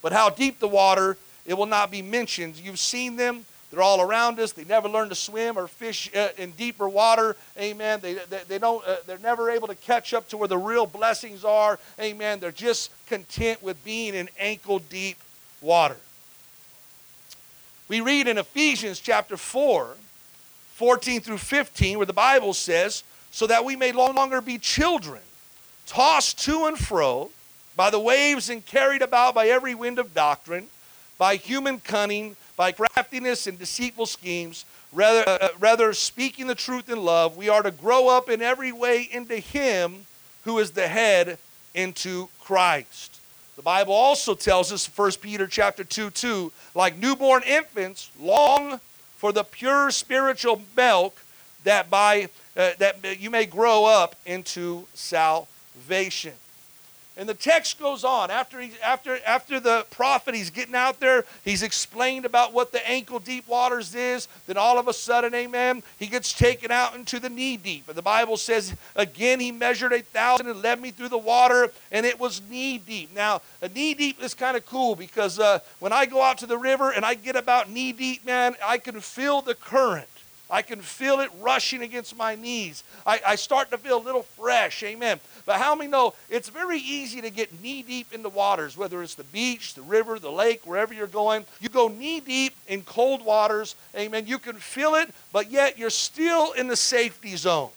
but 0.00 0.10
how 0.10 0.30
deep 0.30 0.58
the 0.58 0.66
water, 0.66 1.18
it 1.44 1.52
will 1.52 1.66
not 1.66 1.90
be 1.90 2.00
mentioned. 2.00 2.56
You've 2.56 2.78
seen 2.78 3.16
them 3.16 3.44
they're 3.70 3.82
all 3.82 4.00
around 4.00 4.40
us. 4.40 4.52
They 4.52 4.64
never 4.64 4.88
learn 4.88 5.10
to 5.10 5.14
swim 5.14 5.58
or 5.58 5.68
fish 5.68 6.10
uh, 6.16 6.28
in 6.38 6.52
deeper 6.52 6.88
water. 6.88 7.36
Amen. 7.58 8.00
They, 8.00 8.14
they, 8.14 8.40
they 8.48 8.58
don't, 8.58 8.82
uh, 8.88 8.96
they're 9.06 9.18
never 9.18 9.50
able 9.50 9.68
to 9.68 9.74
catch 9.74 10.14
up 10.14 10.30
to 10.30 10.38
where 10.38 10.48
the 10.48 10.56
real 10.56 10.86
blessings 10.86 11.44
are. 11.44 11.78
Amen. 12.00 12.40
They're 12.40 12.52
just 12.52 12.90
content 13.06 13.62
with 13.62 13.84
being 13.84 14.14
in 14.14 14.30
ankle 14.38 14.78
deep 14.78 15.18
water. 15.60 15.98
We 17.86 18.00
read 18.00 18.28
in 18.28 18.38
Ephesians 18.38 18.98
chapter 18.98 19.36
4, 19.36 19.94
14 20.74 21.20
through 21.20 21.38
15, 21.38 21.98
where 21.98 22.06
the 22.06 22.14
Bible 22.14 22.54
says, 22.54 23.04
So 23.30 23.46
that 23.46 23.62
we 23.62 23.76
may 23.76 23.92
no 23.92 24.10
longer 24.10 24.40
be 24.40 24.56
children, 24.56 25.20
tossed 25.86 26.38
to 26.44 26.66
and 26.66 26.78
fro 26.78 27.30
by 27.76 27.90
the 27.90 28.00
waves 28.00 28.50
and 28.50 28.64
carried 28.64 29.02
about 29.02 29.34
by 29.34 29.46
every 29.48 29.74
wind 29.74 29.98
of 29.98 30.14
doctrine, 30.14 30.68
by 31.18 31.36
human 31.36 31.78
cunning 31.80 32.36
by 32.60 32.72
craftiness 32.72 33.46
and 33.46 33.58
deceitful 33.58 34.04
schemes, 34.04 34.66
rather, 34.92 35.26
uh, 35.26 35.48
rather 35.58 35.94
speaking 35.94 36.46
the 36.46 36.54
truth 36.54 36.90
in 36.90 37.02
love, 37.02 37.34
we 37.34 37.48
are 37.48 37.62
to 37.62 37.70
grow 37.70 38.08
up 38.08 38.28
in 38.28 38.42
every 38.42 38.70
way 38.70 39.08
into 39.10 39.38
Him 39.38 40.04
who 40.44 40.58
is 40.58 40.72
the 40.72 40.86
head, 40.86 41.38
into 41.74 42.28
Christ. 42.38 43.18
The 43.56 43.62
Bible 43.62 43.94
also 43.94 44.34
tells 44.34 44.72
us, 44.72 44.86
1 44.94 45.12
Peter 45.22 45.46
chapter 45.46 45.84
2, 45.84 46.10
2, 46.10 46.52
like 46.74 46.98
newborn 46.98 47.42
infants, 47.44 48.10
long 48.20 48.78
for 49.16 49.32
the 49.32 49.42
pure 49.42 49.90
spiritual 49.90 50.60
milk 50.76 51.16
that 51.64 51.88
by 51.88 52.28
uh, 52.58 52.72
that 52.78 53.20
you 53.20 53.30
may 53.30 53.46
grow 53.46 53.86
up 53.86 54.16
into 54.26 54.86
salvation. 54.92 55.49
And 57.16 57.28
the 57.28 57.34
text 57.34 57.78
goes 57.78 58.02
on. 58.02 58.30
After, 58.30 58.60
he, 58.60 58.72
after, 58.82 59.18
after 59.26 59.60
the 59.60 59.84
prophet, 59.90 60.34
he's 60.34 60.48
getting 60.48 60.74
out 60.74 61.00
there, 61.00 61.26
he's 61.44 61.62
explained 61.62 62.24
about 62.24 62.54
what 62.54 62.72
the 62.72 62.88
ankle 62.88 63.18
deep 63.18 63.46
waters 63.46 63.94
is. 63.94 64.26
Then 64.46 64.56
all 64.56 64.78
of 64.78 64.88
a 64.88 64.94
sudden, 64.94 65.34
amen, 65.34 65.82
he 65.98 66.06
gets 66.06 66.32
taken 66.32 66.70
out 66.70 66.94
into 66.94 67.18
the 67.18 67.28
knee 67.28 67.58
deep. 67.58 67.88
And 67.88 67.96
the 67.96 68.00
Bible 68.00 68.38
says, 68.38 68.74
again, 68.96 69.38
he 69.38 69.52
measured 69.52 69.92
a 69.92 70.00
thousand 70.00 70.46
and 70.46 70.62
led 70.62 70.80
me 70.80 70.92
through 70.92 71.10
the 71.10 71.18
water, 71.18 71.70
and 71.92 72.06
it 72.06 72.18
was 72.18 72.40
knee 72.48 72.78
deep. 72.78 73.14
Now, 73.14 73.42
a 73.60 73.68
knee 73.68 73.92
deep 73.92 74.22
is 74.22 74.32
kind 74.32 74.56
of 74.56 74.64
cool 74.64 74.94
because 74.94 75.38
uh, 75.38 75.58
when 75.80 75.92
I 75.92 76.06
go 76.06 76.22
out 76.22 76.38
to 76.38 76.46
the 76.46 76.56
river 76.56 76.90
and 76.90 77.04
I 77.04 77.14
get 77.14 77.36
about 77.36 77.68
knee 77.68 77.92
deep, 77.92 78.24
man, 78.24 78.54
I 78.64 78.78
can 78.78 78.98
feel 79.00 79.42
the 79.42 79.54
current. 79.54 80.06
I 80.50 80.62
can 80.62 80.80
feel 80.80 81.20
it 81.20 81.30
rushing 81.40 81.82
against 81.82 82.16
my 82.16 82.34
knees. 82.34 82.82
I, 83.06 83.20
I 83.26 83.36
start 83.36 83.70
to 83.70 83.78
feel 83.78 83.98
a 83.98 84.02
little 84.02 84.22
fresh. 84.22 84.82
Amen. 84.82 85.20
But 85.46 85.56
how 85.56 85.74
many 85.74 85.90
know 85.90 86.14
it's 86.28 86.48
very 86.48 86.78
easy 86.78 87.20
to 87.20 87.30
get 87.30 87.62
knee 87.62 87.82
deep 87.82 88.12
in 88.12 88.22
the 88.22 88.28
waters, 88.28 88.76
whether 88.76 89.02
it's 89.02 89.14
the 89.14 89.24
beach, 89.24 89.74
the 89.74 89.82
river, 89.82 90.18
the 90.18 90.30
lake, 90.30 90.66
wherever 90.66 90.92
you're 90.92 91.06
going. 91.06 91.44
You 91.60 91.68
go 91.68 91.88
knee 91.88 92.20
deep 92.20 92.54
in 92.68 92.82
cold 92.82 93.24
waters. 93.24 93.74
Amen. 93.96 94.26
You 94.26 94.38
can 94.38 94.56
feel 94.56 94.94
it, 94.94 95.10
but 95.32 95.50
yet 95.50 95.78
you're 95.78 95.90
still 95.90 96.52
in 96.52 96.68
the 96.68 96.76
safety 96.76 97.36
zone. 97.36 97.70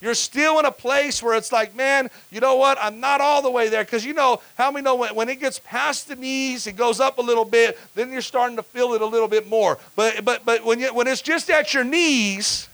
You're 0.00 0.14
still 0.14 0.58
in 0.58 0.64
a 0.64 0.72
place 0.72 1.22
where 1.22 1.36
it's 1.36 1.52
like, 1.52 1.76
man, 1.76 2.10
you 2.30 2.40
know 2.40 2.56
what? 2.56 2.78
I'm 2.80 3.00
not 3.00 3.20
all 3.20 3.42
the 3.42 3.50
way 3.50 3.68
there. 3.68 3.84
Because 3.84 4.04
you 4.04 4.14
know, 4.14 4.40
how 4.56 4.70
many 4.70 4.82
know 4.82 4.94
when, 4.94 5.14
when 5.14 5.28
it 5.28 5.40
gets 5.40 5.58
past 5.58 6.08
the 6.08 6.16
knees, 6.16 6.66
it 6.66 6.76
goes 6.76 7.00
up 7.00 7.18
a 7.18 7.22
little 7.22 7.44
bit, 7.44 7.78
then 7.94 8.10
you're 8.10 8.22
starting 8.22 8.56
to 8.56 8.62
feel 8.62 8.94
it 8.94 9.02
a 9.02 9.06
little 9.06 9.28
bit 9.28 9.48
more. 9.48 9.78
But 9.96 10.24
but 10.24 10.46
but 10.46 10.64
when 10.64 10.80
you 10.80 10.94
when 10.94 11.06
it's 11.06 11.20
just 11.20 11.50
at 11.50 11.74
your 11.74 11.84
knees, 11.84 12.68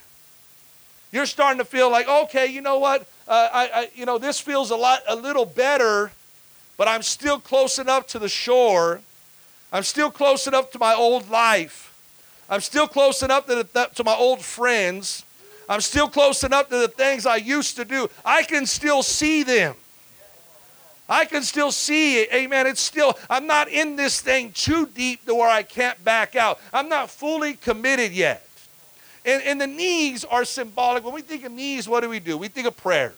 you're 1.10 1.26
starting 1.26 1.58
to 1.58 1.64
feel 1.64 1.90
like, 1.90 2.08
okay, 2.08 2.46
you 2.46 2.60
know 2.60 2.78
what? 2.78 3.02
Uh, 3.26 3.48
I, 3.52 3.70
I 3.74 3.90
you 3.94 4.06
know, 4.06 4.18
this 4.18 4.38
feels 4.38 4.70
a 4.70 4.76
lot 4.76 5.02
a 5.08 5.16
little 5.16 5.44
better, 5.44 6.12
but 6.76 6.86
I'm 6.86 7.02
still 7.02 7.40
close 7.40 7.78
enough 7.80 8.06
to 8.08 8.20
the 8.20 8.28
shore. 8.28 9.00
I'm 9.72 9.82
still 9.82 10.12
close 10.12 10.46
enough 10.46 10.70
to 10.70 10.78
my 10.78 10.94
old 10.94 11.28
life. 11.28 11.92
I'm 12.48 12.60
still 12.60 12.86
close 12.86 13.24
enough 13.24 13.46
to, 13.46 13.64
the, 13.64 13.90
to 13.96 14.04
my 14.04 14.14
old 14.14 14.40
friends. 14.42 15.24
I'm 15.68 15.80
still 15.80 16.08
close 16.08 16.44
enough 16.44 16.68
to 16.68 16.78
the 16.78 16.88
things 16.88 17.26
I 17.26 17.36
used 17.36 17.76
to 17.76 17.84
do. 17.84 18.08
I 18.24 18.42
can 18.42 18.66
still 18.66 19.02
see 19.02 19.42
them. 19.42 19.74
I 21.08 21.24
can 21.24 21.42
still 21.42 21.70
see 21.70 22.20
it. 22.22 22.32
Amen. 22.32 22.66
It's 22.66 22.80
still, 22.80 23.16
I'm 23.30 23.46
not 23.46 23.68
in 23.68 23.96
this 23.96 24.20
thing 24.20 24.52
too 24.52 24.86
deep 24.86 25.24
to 25.26 25.34
where 25.34 25.48
I 25.48 25.62
can't 25.62 26.02
back 26.04 26.34
out. 26.34 26.60
I'm 26.72 26.88
not 26.88 27.10
fully 27.10 27.54
committed 27.54 28.12
yet. 28.12 28.46
And, 29.24 29.42
and 29.42 29.60
the 29.60 29.66
knees 29.66 30.24
are 30.24 30.44
symbolic. 30.44 31.04
When 31.04 31.14
we 31.14 31.22
think 31.22 31.44
of 31.44 31.52
knees, 31.52 31.88
what 31.88 32.00
do 32.00 32.08
we 32.08 32.20
do? 32.20 32.36
We 32.38 32.48
think 32.48 32.66
of 32.66 32.76
prayer. 32.76 33.12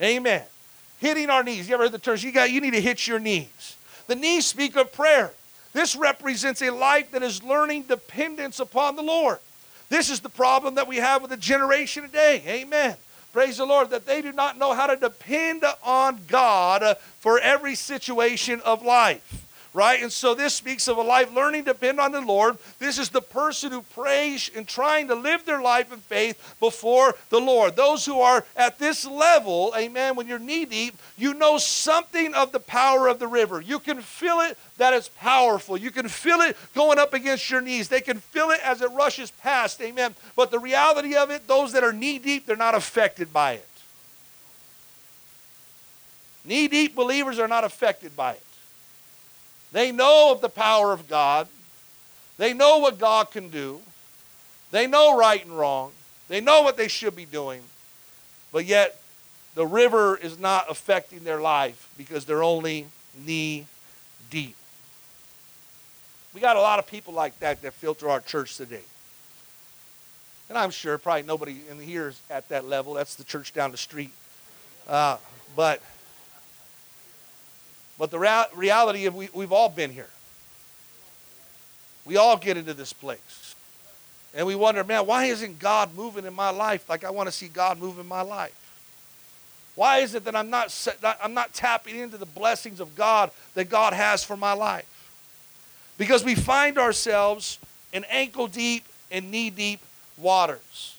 Amen. 0.00 0.42
Hitting 0.98 1.30
our 1.30 1.42
knees. 1.42 1.68
You 1.68 1.74
ever 1.74 1.84
heard 1.84 1.92
the 1.92 1.98
term? 1.98 2.16
You 2.20 2.32
got 2.32 2.50
you 2.50 2.60
need 2.60 2.72
to 2.72 2.80
hit 2.80 3.06
your 3.06 3.18
knees. 3.18 3.76
The 4.06 4.14
knees 4.14 4.46
speak 4.46 4.76
of 4.76 4.92
prayer. 4.92 5.32
This 5.72 5.94
represents 5.96 6.62
a 6.62 6.70
life 6.70 7.10
that 7.10 7.22
is 7.22 7.42
learning 7.42 7.82
dependence 7.82 8.60
upon 8.60 8.96
the 8.96 9.02
Lord. 9.02 9.38
This 9.88 10.10
is 10.10 10.20
the 10.20 10.28
problem 10.28 10.74
that 10.74 10.88
we 10.88 10.96
have 10.96 11.22
with 11.22 11.30
the 11.30 11.36
generation 11.36 12.02
today. 12.02 12.42
Amen. 12.46 12.96
Praise 13.32 13.58
the 13.58 13.66
Lord, 13.66 13.90
that 13.90 14.06
they 14.06 14.22
do 14.22 14.32
not 14.32 14.58
know 14.58 14.72
how 14.72 14.86
to 14.86 14.96
depend 14.96 15.64
on 15.84 16.20
God 16.26 16.96
for 17.20 17.38
every 17.38 17.74
situation 17.74 18.60
of 18.64 18.82
life 18.82 19.45
right? 19.76 20.02
And 20.02 20.10
so 20.10 20.34
this 20.34 20.54
speaks 20.54 20.88
of 20.88 20.96
a 20.96 21.02
life 21.02 21.32
learning 21.34 21.66
to 21.66 21.74
depend 21.74 22.00
on 22.00 22.10
the 22.10 22.22
Lord. 22.22 22.56
This 22.78 22.98
is 22.98 23.10
the 23.10 23.20
person 23.20 23.70
who 23.70 23.82
prays 23.82 24.50
and 24.56 24.66
trying 24.66 25.08
to 25.08 25.14
live 25.14 25.44
their 25.44 25.60
life 25.60 25.92
in 25.92 25.98
faith 25.98 26.56
before 26.58 27.14
the 27.28 27.38
Lord. 27.38 27.76
Those 27.76 28.06
who 28.06 28.20
are 28.20 28.46
at 28.56 28.78
this 28.78 29.04
level, 29.04 29.74
amen, 29.76 30.16
when 30.16 30.26
you're 30.26 30.38
knee 30.38 30.64
deep, 30.64 30.96
you 31.18 31.34
know 31.34 31.58
something 31.58 32.32
of 32.32 32.52
the 32.52 32.58
power 32.58 33.06
of 33.06 33.18
the 33.18 33.26
river. 33.26 33.60
You 33.60 33.78
can 33.78 34.00
feel 34.00 34.40
it 34.40 34.56
that 34.78 34.94
it's 34.94 35.08
powerful. 35.08 35.76
You 35.76 35.90
can 35.90 36.08
feel 36.08 36.40
it 36.40 36.56
going 36.74 36.98
up 36.98 37.12
against 37.12 37.50
your 37.50 37.60
knees. 37.60 37.88
They 37.88 38.00
can 38.00 38.18
feel 38.18 38.50
it 38.50 38.60
as 38.64 38.80
it 38.80 38.90
rushes 38.92 39.30
past, 39.30 39.82
amen. 39.82 40.14
But 40.34 40.50
the 40.50 40.58
reality 40.58 41.14
of 41.16 41.30
it, 41.30 41.46
those 41.46 41.72
that 41.72 41.84
are 41.84 41.92
knee 41.92 42.18
deep, 42.18 42.46
they're 42.46 42.56
not 42.56 42.74
affected 42.74 43.30
by 43.30 43.52
it. 43.52 43.68
Knee 46.46 46.66
deep 46.66 46.94
believers 46.94 47.38
are 47.38 47.48
not 47.48 47.64
affected 47.64 48.16
by 48.16 48.32
it. 48.32 48.45
They 49.76 49.92
know 49.92 50.32
of 50.32 50.40
the 50.40 50.48
power 50.48 50.94
of 50.94 51.06
God. 51.06 51.48
They 52.38 52.54
know 52.54 52.78
what 52.78 52.98
God 52.98 53.30
can 53.30 53.50
do. 53.50 53.82
They 54.70 54.86
know 54.86 55.18
right 55.18 55.44
and 55.44 55.52
wrong. 55.52 55.92
They 56.28 56.40
know 56.40 56.62
what 56.62 56.78
they 56.78 56.88
should 56.88 57.14
be 57.14 57.26
doing. 57.26 57.60
But 58.52 58.64
yet, 58.64 58.98
the 59.54 59.66
river 59.66 60.16
is 60.16 60.38
not 60.38 60.70
affecting 60.70 61.24
their 61.24 61.42
life 61.42 61.90
because 61.98 62.24
they're 62.24 62.42
only 62.42 62.86
knee 63.26 63.66
deep. 64.30 64.56
We 66.32 66.40
got 66.40 66.56
a 66.56 66.60
lot 66.60 66.78
of 66.78 66.86
people 66.86 67.12
like 67.12 67.38
that 67.40 67.60
that 67.60 67.74
filter 67.74 68.08
our 68.08 68.20
church 68.20 68.56
today. 68.56 68.84
And 70.48 70.56
I'm 70.56 70.70
sure 70.70 70.96
probably 70.96 71.24
nobody 71.24 71.60
in 71.70 71.78
here 71.78 72.08
is 72.08 72.20
at 72.30 72.48
that 72.48 72.64
level. 72.64 72.94
That's 72.94 73.16
the 73.16 73.24
church 73.24 73.52
down 73.52 73.72
the 73.72 73.76
street. 73.76 74.12
Uh, 74.88 75.18
but 75.54 75.82
but 77.98 78.10
the 78.10 78.18
rea- 78.18 78.44
reality 78.54 79.06
of 79.06 79.14
we, 79.14 79.28
we've 79.32 79.52
all 79.52 79.68
been 79.68 79.90
here. 79.90 80.10
We 82.04 82.16
all 82.16 82.36
get 82.36 82.56
into 82.56 82.74
this 82.74 82.92
place. 82.92 83.54
And 84.34 84.46
we 84.46 84.54
wonder, 84.54 84.84
man, 84.84 85.06
why 85.06 85.24
isn't 85.24 85.58
God 85.58 85.94
moving 85.94 86.24
in 86.26 86.34
my 86.34 86.50
life 86.50 86.88
like 86.88 87.04
I 87.04 87.10
want 87.10 87.26
to 87.26 87.32
see 87.32 87.48
God 87.48 87.78
move 87.78 87.98
in 87.98 88.06
my 88.06 88.20
life? 88.20 88.54
Why 89.74 89.98
is 89.98 90.14
it 90.14 90.24
that 90.24 90.36
I'm 90.36 90.50
not, 90.50 90.88
I'm 91.22 91.34
not 91.34 91.52
tapping 91.52 91.96
into 91.96 92.16
the 92.16 92.26
blessings 92.26 92.80
of 92.80 92.94
God 92.96 93.30
that 93.54 93.68
God 93.68 93.92
has 93.92 94.24
for 94.24 94.36
my 94.36 94.52
life? 94.52 94.86
Because 95.98 96.24
we 96.24 96.34
find 96.34 96.78
ourselves 96.78 97.58
in 97.92 98.04
ankle 98.04 98.46
deep 98.46 98.84
and 99.10 99.30
knee 99.30 99.50
deep 99.50 99.80
waters. 100.16 100.96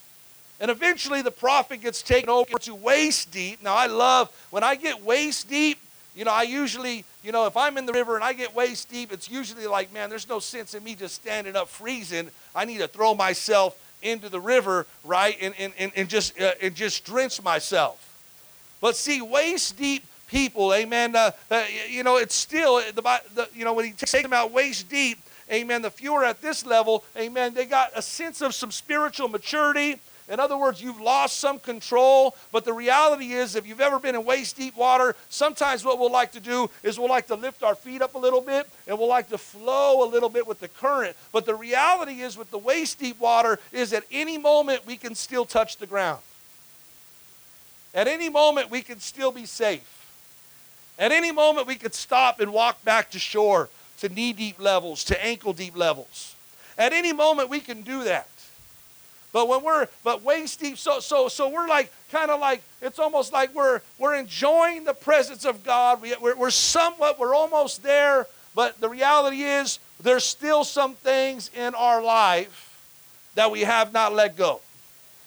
And 0.60 0.72
eventually 0.72 1.22
the 1.22 1.32
prophet 1.32 1.82
gets 1.82 2.02
taken 2.02 2.30
over 2.30 2.58
to 2.60 2.74
waist 2.74 3.32
deep. 3.32 3.62
Now 3.62 3.76
I 3.76 3.86
love 3.88 4.32
when 4.50 4.64
I 4.64 4.76
get 4.76 5.04
waist 5.04 5.50
deep, 5.50 5.78
you 6.17 6.25
know, 6.25 6.32
I 6.32 6.41
usually, 6.41 7.06
you 7.23 7.32
know, 7.32 7.45
if 7.45 7.56
I'm 7.56 7.77
in 7.77 7.86
the 7.86 7.93
river 7.93 8.15
and 8.15 8.23
I 8.23 8.34
get 8.34 8.56
waist 8.56 8.89
deep, 8.89 9.13
it's 9.13 9.30
usually 9.30 9.67
like, 9.67 9.93
man, 9.93 10.10
there's 10.10 10.27
no 10.27 10.39
sense 10.39 10.73
in 10.73 10.84
me 10.84 10.95
just 10.95 11.13
standing 11.13 11.56
up 11.56 11.69
freezing. 11.69 12.32
I 12.56 12.65
need 12.65 12.80
to 12.80 12.88
throw 12.88 13.13
myself 13.13 13.77
into 14.01 14.27
the 14.27 14.39
river, 14.39 14.88
right, 15.03 15.38
and, 15.39 15.53
and, 15.60 15.73
and, 15.77 15.91
and 15.95 16.10
just, 16.10 16.39
uh, 16.41 16.53
and 16.60 16.73
just 16.73 17.06
drench 17.06 17.43
myself. 17.43 18.03
But 18.82 18.95
see, 18.95 19.21
waist 19.21 19.77
deep 19.77 20.06
people, 20.27 20.73
amen, 20.73 21.15
uh, 21.15 21.32
uh, 21.51 21.63
you 21.88 22.03
know, 22.03 22.17
it's 22.17 22.36
still, 22.36 22.77
the, 22.77 23.01
the, 23.36 23.47
you 23.53 23.63
know, 23.63 23.73
when 23.73 23.86
he 23.86 23.91
takes 23.91 24.12
them 24.12 24.34
out 24.34 24.51
waist 24.51 24.89
deep, 24.89 25.19
amen, 25.51 25.84
the 25.84 25.91
fewer 25.91 26.25
at 26.25 26.41
this 26.41 26.65
level, 26.65 27.03
amen, 27.15 27.53
they 27.53 27.65
got 27.65 27.91
a 27.95 28.01
sense 28.01 28.41
of 28.41 28.56
some 28.56 28.71
spiritual 28.71 29.27
maturity. 29.27 29.99
In 30.30 30.42
other 30.42 30.58
words, 30.58 30.82
you've 30.82 31.00
lost 31.00 31.40
some 31.40 31.58
control, 31.58 32.36
but 32.52 32.66
the 32.66 32.74
reality 32.74 33.32
is, 33.32 33.56
if 33.56 33.66
you've 33.66 33.80
ever 33.80 33.98
been 33.98 34.13
in 34.13 34.26
waist 34.26 34.58
deep 34.58 34.76
water, 34.76 35.16
sometimes 35.30 35.86
what 35.86 36.00
we'll 36.00 36.12
like 36.12 36.34
to 36.34 36.42
do 36.42 36.70
is 36.84 37.00
we'll 37.00 37.08
like 37.08 37.28
to 37.28 37.36
lift 37.36 37.63
our 37.63 37.76
feet 37.76 38.02
up 38.02 38.16
a 38.16 38.18
little 38.18 38.42
bit 38.42 38.68
and 38.88 39.00
we'll 39.00 39.08
like 39.08 39.30
to 39.30 39.38
flow 39.38 40.06
a 40.06 40.10
little 40.10 40.28
bit 40.28 40.46
with 40.46 40.60
the 40.60 40.68
current. 40.68 41.16
But 41.32 41.46
the 41.46 41.56
reality 41.56 42.22
is, 42.22 42.38
with 42.38 42.52
the 42.52 42.58
waist 42.58 43.00
deep 43.00 43.20
water, 43.22 43.58
is 43.72 43.94
at 43.94 44.04
any 44.12 44.38
moment 44.38 44.86
we 44.86 44.98
can 44.98 45.16
still 45.16 45.46
touch 45.46 45.78
the 45.78 45.88
ground. 45.88 46.20
At 47.94 48.08
any 48.08 48.30
moment 48.30 48.70
we 48.70 48.82
can 48.82 49.00
still 49.00 49.32
be 49.32 49.46
safe. 49.46 49.94
At 51.00 51.13
any 51.13 51.32
moment 51.32 51.68
we 51.68 51.76
could 51.76 51.94
stop 51.94 52.42
and 52.42 52.52
walk 52.52 52.84
back 52.84 53.12
to 53.12 53.20
shore 53.20 53.70
to 54.00 54.10
knee 54.10 54.34
deep 54.34 54.60
levels, 54.60 55.04
to 55.06 55.26
ankle 55.26 55.54
deep 55.54 55.76
levels. 55.76 56.36
At 56.78 56.92
any 56.92 57.13
moment 57.13 57.50
we 57.50 57.62
can 57.62 57.82
do 57.82 58.04
that. 58.04 58.30
But 59.38 59.50
when 59.50 59.62
we're 59.62 59.88
but 60.04 60.23
waist 60.23 60.62
deep, 60.62 60.80
so 60.80 61.00
so 61.00 61.28
so 61.28 61.47
we're 61.47 61.67
like 61.67 61.91
kind 62.12 62.32
of 62.32 62.39
like 62.39 62.63
it's 62.82 62.97
almost 62.97 63.32
like 63.32 63.54
we're 63.54 63.82
we're 64.00 64.15
enjoying 64.15 64.84
the 64.84 64.95
presence 64.95 65.45
of 65.45 65.63
God. 65.63 66.02
We, 66.02 66.15
we're, 66.19 66.36
we're 66.36 66.50
somewhat 66.50 67.19
we're 67.19 67.36
almost 67.36 67.84
there, 67.84 68.26
but 68.56 68.82
the 68.82 68.89
reality 68.89 69.43
is 69.43 69.78
there's 70.02 70.23
still 70.23 70.63
some 70.63 70.95
things 70.95 71.52
in 71.56 71.76
our 71.76 72.02
life 72.02 72.82
that 73.36 73.52
we 73.52 73.62
have 73.62 73.93
not 73.93 74.12
let 74.12 74.36
go. 74.36 74.60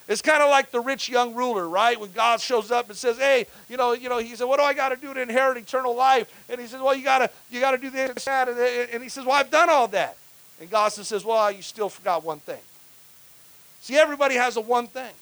It's 0.08 0.22
kind 0.22 0.42
of 0.42 0.50
like 0.50 0.72
the 0.72 0.80
rich 0.80 1.08
young 1.08 1.36
ruler, 1.36 1.68
right? 1.68 2.00
When 2.00 2.10
God 2.10 2.40
shows 2.40 2.72
up 2.72 2.88
and 2.88 2.98
says, 2.98 3.16
"Hey, 3.16 3.46
you 3.68 3.76
know, 3.76 3.92
you 3.92 4.08
know," 4.08 4.18
he 4.18 4.34
said, 4.34 4.46
"What 4.46 4.58
do 4.58 4.64
I 4.64 4.74
got 4.74 4.88
to 4.88 4.96
do 4.96 5.14
to 5.14 5.22
inherit 5.22 5.56
eternal 5.56 5.94
life?" 5.94 6.28
And 6.48 6.60
he 6.60 6.66
says, 6.66 6.80
"Well, 6.80 6.96
you 6.96 7.04
got 7.04 7.18
to 7.18 7.30
you 7.48 7.60
got 7.60 7.70
to 7.70 7.78
do 7.78 7.90
this 7.90 8.08
and 8.26 8.58
that." 8.58 8.88
And 8.92 9.04
he 9.04 9.08
says, 9.08 9.24
"Well, 9.24 9.36
I've 9.36 9.52
done 9.52 9.70
all 9.70 9.86
that." 9.86 10.16
And 10.60 10.68
God 10.68 10.88
says, 10.88 11.24
"Well, 11.24 11.52
you 11.52 11.62
still 11.62 11.88
forgot 11.88 12.24
one 12.24 12.40
thing." 12.40 12.58
See, 13.80 13.96
everybody 13.96 14.34
has 14.34 14.56
a 14.56 14.60
one 14.60 14.86
thing. 14.86 15.12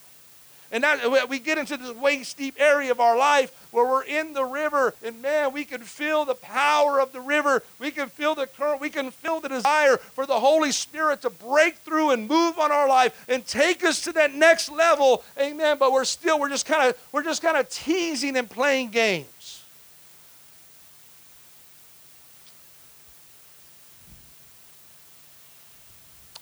And 0.70 0.84
that 0.84 1.30
we 1.30 1.38
get 1.38 1.56
into 1.56 1.78
this 1.78 1.94
waist 1.96 2.36
deep 2.36 2.56
area 2.58 2.90
of 2.90 3.00
our 3.00 3.16
life 3.16 3.68
where 3.70 3.86
we're 3.86 4.04
in 4.04 4.34
the 4.34 4.44
river, 4.44 4.92
and 5.02 5.22
man, 5.22 5.54
we 5.54 5.64
can 5.64 5.80
feel 5.80 6.26
the 6.26 6.34
power 6.34 7.00
of 7.00 7.12
the 7.12 7.22
river. 7.22 7.62
We 7.78 7.90
can 7.90 8.10
feel 8.10 8.34
the 8.34 8.46
current. 8.46 8.78
We 8.78 8.90
can 8.90 9.10
feel 9.10 9.40
the 9.40 9.48
desire 9.48 9.96
for 9.96 10.26
the 10.26 10.38
Holy 10.38 10.72
Spirit 10.72 11.22
to 11.22 11.30
break 11.30 11.76
through 11.76 12.10
and 12.10 12.28
move 12.28 12.58
on 12.58 12.70
our 12.70 12.86
life 12.86 13.24
and 13.30 13.46
take 13.46 13.82
us 13.82 14.02
to 14.02 14.12
that 14.12 14.34
next 14.34 14.70
level. 14.70 15.24
Amen. 15.40 15.78
But 15.78 15.90
we're 15.90 16.04
still, 16.04 16.38
we're 16.38 16.50
just 16.50 16.66
kind 16.66 16.90
of, 16.90 16.98
we're 17.12 17.24
just 17.24 17.40
kind 17.40 17.56
of 17.56 17.70
teasing 17.70 18.36
and 18.36 18.50
playing 18.50 18.90
games. 18.90 19.62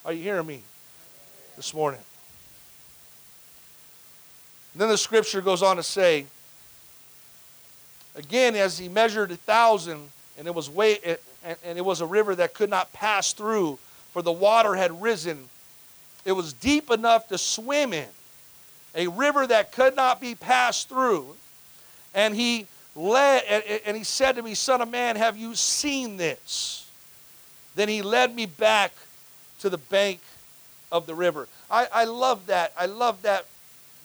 Are 0.05 0.13
you 0.13 0.23
hearing 0.23 0.47
me 0.47 0.63
this 1.57 1.75
morning? 1.75 2.01
And 4.73 4.81
then 4.83 4.89
the 4.89 4.99
scripture 4.99 5.41
goes 5.41 5.63
on 5.63 5.77
to 5.77 5.83
say, 5.83 6.27
again, 8.15 8.55
as 8.55 8.79
he 8.79 8.89
measured 8.89 9.31
a 9.31 9.37
thousand, 9.37 10.11
and 10.39 10.47
it 10.47 10.55
was 10.55 10.69
way, 10.69 10.99
and 11.65 11.79
it 11.79 11.85
was 11.85 12.03
a 12.03 12.07
river 12.07 12.35
that 12.35 12.53
could 12.53 12.69
not 12.69 12.93
pass 12.93 13.33
through, 13.33 13.79
for 14.13 14.21
the 14.21 14.33
water 14.33 14.75
had 14.75 15.01
risen. 15.01 15.49
It 16.25 16.33
was 16.33 16.53
deep 16.53 16.91
enough 16.91 17.29
to 17.29 17.39
swim 17.39 17.93
in, 17.93 18.09
a 18.95 19.07
river 19.07 19.47
that 19.47 19.73
could 19.73 19.97
not 19.97 20.21
be 20.21 20.35
passed 20.35 20.89
through. 20.89 21.37
And 22.15 22.35
he 22.35 22.67
led, 22.95 23.45
and 23.87 23.97
he 23.97 24.05
said 24.05 24.37
to 24.37 24.43
me, 24.43 24.55
Son 24.55 24.81
of 24.81 24.91
man, 24.91 25.17
have 25.17 25.37
you 25.37 25.55
seen 25.55 26.17
this? 26.17 26.91
Then 27.75 27.89
he 27.89 28.03
led 28.03 28.35
me 28.35 28.47
back 28.47 28.93
to 29.61 29.71
the 29.71 29.79
bank 29.79 30.21
of 30.93 31.07
the 31.07 31.15
river. 31.15 31.49
I, 31.71 31.87
I 31.93 32.05
love 32.05 32.47
that. 32.47 32.73
I 32.79 32.87
love 32.87 33.23
that 33.23 33.47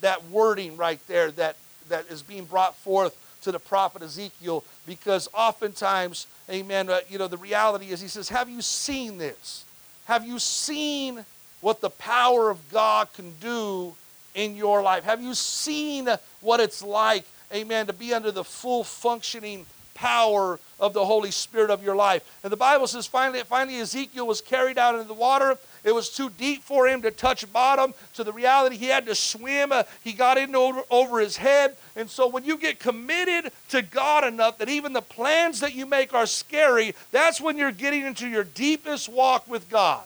that 0.02 0.28
wording 0.28 0.76
right 0.76 1.00
there 1.06 1.30
that, 1.32 1.56
that 1.88 2.06
is 2.10 2.22
being 2.22 2.44
brought 2.44 2.76
forth 2.76 3.16
to 3.42 3.50
the 3.50 3.58
prophet 3.58 4.02
Ezekiel 4.02 4.62
because 4.86 5.28
oftentimes, 5.32 6.26
amen, 6.50 6.90
uh, 6.90 7.00
you 7.08 7.18
know, 7.18 7.28
the 7.28 7.38
reality 7.38 7.86
is 7.86 8.00
he 8.00 8.08
says, 8.08 8.28
Have 8.28 8.50
you 8.50 8.60
seen 8.60 9.18
this? 9.18 9.64
Have 10.04 10.26
you 10.26 10.38
seen 10.38 11.24
what 11.60 11.80
the 11.80 11.90
power 11.90 12.50
of 12.50 12.68
God 12.70 13.12
can 13.14 13.32
do 13.40 13.94
in 14.34 14.54
your 14.54 14.82
life? 14.82 15.04
Have 15.04 15.22
you 15.22 15.34
seen 15.34 16.08
what 16.40 16.60
it's 16.60 16.82
like, 16.82 17.24
amen, 17.52 17.86
to 17.86 17.92
be 17.92 18.12
under 18.12 18.30
the 18.30 18.44
full 18.44 18.84
functioning 18.84 19.66
power 19.94 20.58
of 20.80 20.92
the 20.92 21.04
Holy 21.04 21.30
Spirit 21.30 21.70
of 21.70 21.82
your 21.82 21.96
life? 21.96 22.22
And 22.42 22.52
the 22.52 22.56
Bible 22.56 22.86
says 22.86 23.06
finally, 23.06 23.40
finally 23.40 23.78
Ezekiel 23.78 24.26
was 24.26 24.40
carried 24.40 24.78
out 24.78 24.94
into 24.94 25.08
the 25.08 25.14
water 25.14 25.58
it 25.84 25.94
was 25.94 26.08
too 26.08 26.30
deep 26.30 26.62
for 26.62 26.86
him 26.86 27.02
to 27.02 27.10
touch 27.10 27.50
bottom. 27.52 27.94
To 28.14 28.24
the 28.24 28.32
reality, 28.32 28.76
he 28.76 28.86
had 28.86 29.06
to 29.06 29.14
swim. 29.14 29.72
Uh, 29.72 29.82
he 30.02 30.12
got 30.12 30.38
in 30.38 30.54
over, 30.54 30.82
over 30.90 31.18
his 31.18 31.36
head. 31.36 31.76
And 31.96 32.08
so, 32.08 32.28
when 32.28 32.44
you 32.44 32.56
get 32.56 32.78
committed 32.78 33.52
to 33.70 33.82
God 33.82 34.24
enough 34.24 34.58
that 34.58 34.68
even 34.68 34.92
the 34.92 35.02
plans 35.02 35.60
that 35.60 35.74
you 35.74 35.86
make 35.86 36.14
are 36.14 36.26
scary, 36.26 36.94
that's 37.10 37.40
when 37.40 37.58
you're 37.58 37.72
getting 37.72 38.06
into 38.06 38.28
your 38.28 38.44
deepest 38.44 39.08
walk 39.08 39.48
with 39.48 39.68
God. 39.68 40.04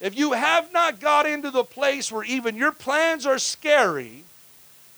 If 0.00 0.16
you 0.16 0.32
have 0.32 0.72
not 0.72 1.00
got 1.00 1.26
into 1.26 1.50
the 1.50 1.64
place 1.64 2.10
where 2.10 2.24
even 2.24 2.56
your 2.56 2.72
plans 2.72 3.26
are 3.26 3.38
scary, 3.38 4.24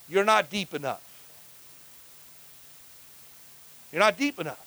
you're 0.08 0.24
not 0.24 0.50
deep 0.50 0.74
enough. 0.74 1.02
You're 3.92 4.00
not 4.00 4.18
deep 4.18 4.38
enough. 4.38 4.64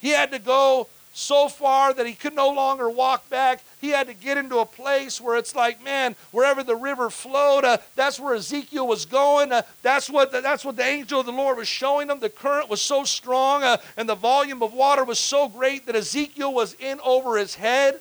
He 0.00 0.10
had 0.10 0.32
to 0.32 0.38
go 0.38 0.88
so 1.14 1.48
far 1.48 1.94
that 1.94 2.06
he 2.06 2.12
could 2.12 2.34
no 2.34 2.50
longer 2.50 2.90
walk 2.90 3.30
back. 3.30 3.62
He 3.80 3.90
had 3.90 4.08
to 4.08 4.14
get 4.14 4.36
into 4.36 4.58
a 4.58 4.66
place 4.66 5.20
where 5.20 5.36
it's 5.36 5.54
like, 5.54 5.82
man, 5.82 6.16
wherever 6.32 6.64
the 6.64 6.74
river 6.74 7.08
flowed, 7.08 7.64
uh, 7.64 7.78
that's 7.94 8.18
where 8.18 8.34
Ezekiel 8.34 8.86
was 8.86 9.06
going. 9.06 9.52
Uh, 9.52 9.62
that's 9.82 10.10
what 10.10 10.32
the, 10.32 10.40
that's 10.40 10.64
what 10.64 10.76
the 10.76 10.84
angel 10.84 11.20
of 11.20 11.26
the 11.26 11.32
Lord 11.32 11.56
was 11.56 11.68
showing 11.68 12.10
him. 12.10 12.18
The 12.18 12.28
current 12.28 12.68
was 12.68 12.80
so 12.80 13.04
strong 13.04 13.62
uh, 13.62 13.76
and 13.96 14.08
the 14.08 14.16
volume 14.16 14.60
of 14.62 14.74
water 14.74 15.04
was 15.04 15.20
so 15.20 15.48
great 15.48 15.86
that 15.86 15.94
Ezekiel 15.94 16.52
was 16.52 16.74
in 16.74 16.98
over 17.04 17.38
his 17.38 17.54
head. 17.54 18.00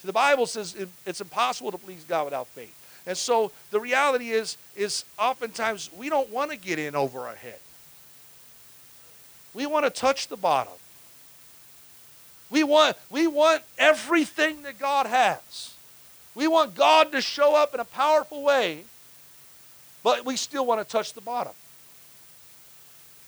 See, 0.00 0.06
the 0.06 0.14
Bible 0.14 0.46
says 0.46 0.74
it, 0.74 0.88
it's 1.04 1.20
impossible 1.20 1.70
to 1.72 1.78
please 1.78 2.04
God 2.04 2.24
without 2.24 2.46
faith. 2.48 2.74
And 3.06 3.16
so 3.16 3.52
the 3.70 3.80
reality 3.80 4.30
is, 4.30 4.56
is 4.76 5.04
oftentimes 5.18 5.90
we 5.96 6.08
don't 6.08 6.30
want 6.30 6.50
to 6.50 6.56
get 6.56 6.78
in 6.78 6.96
over 6.96 7.20
our 7.20 7.34
head. 7.34 7.58
We 9.52 9.66
want 9.66 9.84
to 9.84 9.90
touch 9.90 10.28
the 10.28 10.36
bottom. 10.36 10.72
We 12.50 12.64
want, 12.64 12.96
we 13.10 13.26
want 13.26 13.62
everything 13.78 14.62
that 14.62 14.78
God 14.78 15.06
has. 15.06 15.74
We 16.34 16.48
want 16.48 16.74
God 16.74 17.12
to 17.12 17.20
show 17.20 17.54
up 17.54 17.74
in 17.74 17.80
a 17.80 17.84
powerful 17.84 18.42
way, 18.42 18.84
but 20.02 20.24
we 20.24 20.36
still 20.36 20.66
want 20.66 20.80
to 20.80 20.90
touch 20.90 21.12
the 21.12 21.20
bottom. 21.20 21.52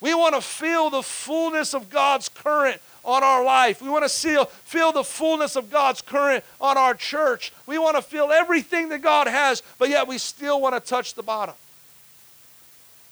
We 0.01 0.15
want 0.15 0.35
to 0.35 0.41
feel 0.41 0.91
the 0.91 1.03
fullness 1.03 1.75
of 1.75 1.89
God's 1.89 2.29
current 2.29 2.81
on 3.07 3.23
our 3.23 3.43
life. 3.45 3.81
We 3.81 3.89
want 3.89 4.05
to 4.05 4.11
feel, 4.11 4.45
feel 4.45 4.93
the 4.93 5.05
fullness 5.05 5.57
of 5.57 5.71
God's 5.71 6.03
current 6.03 6.45
on 6.61 6.77
our 6.77 6.93
church. 6.93 7.53
We 7.67 7.79
want 7.79 7.97
to 7.97 8.03
feel 8.03 8.31
everything 8.33 8.91
that 8.91 9.01
God 9.01 9.29
has, 9.29 9.63
but 9.79 9.89
yet 9.89 10.09
we 10.09 10.19
still 10.19 10.61
want 10.61 10.75
to 10.75 10.81
touch 10.81 11.15
the 11.15 11.23
bottom. 11.23 11.55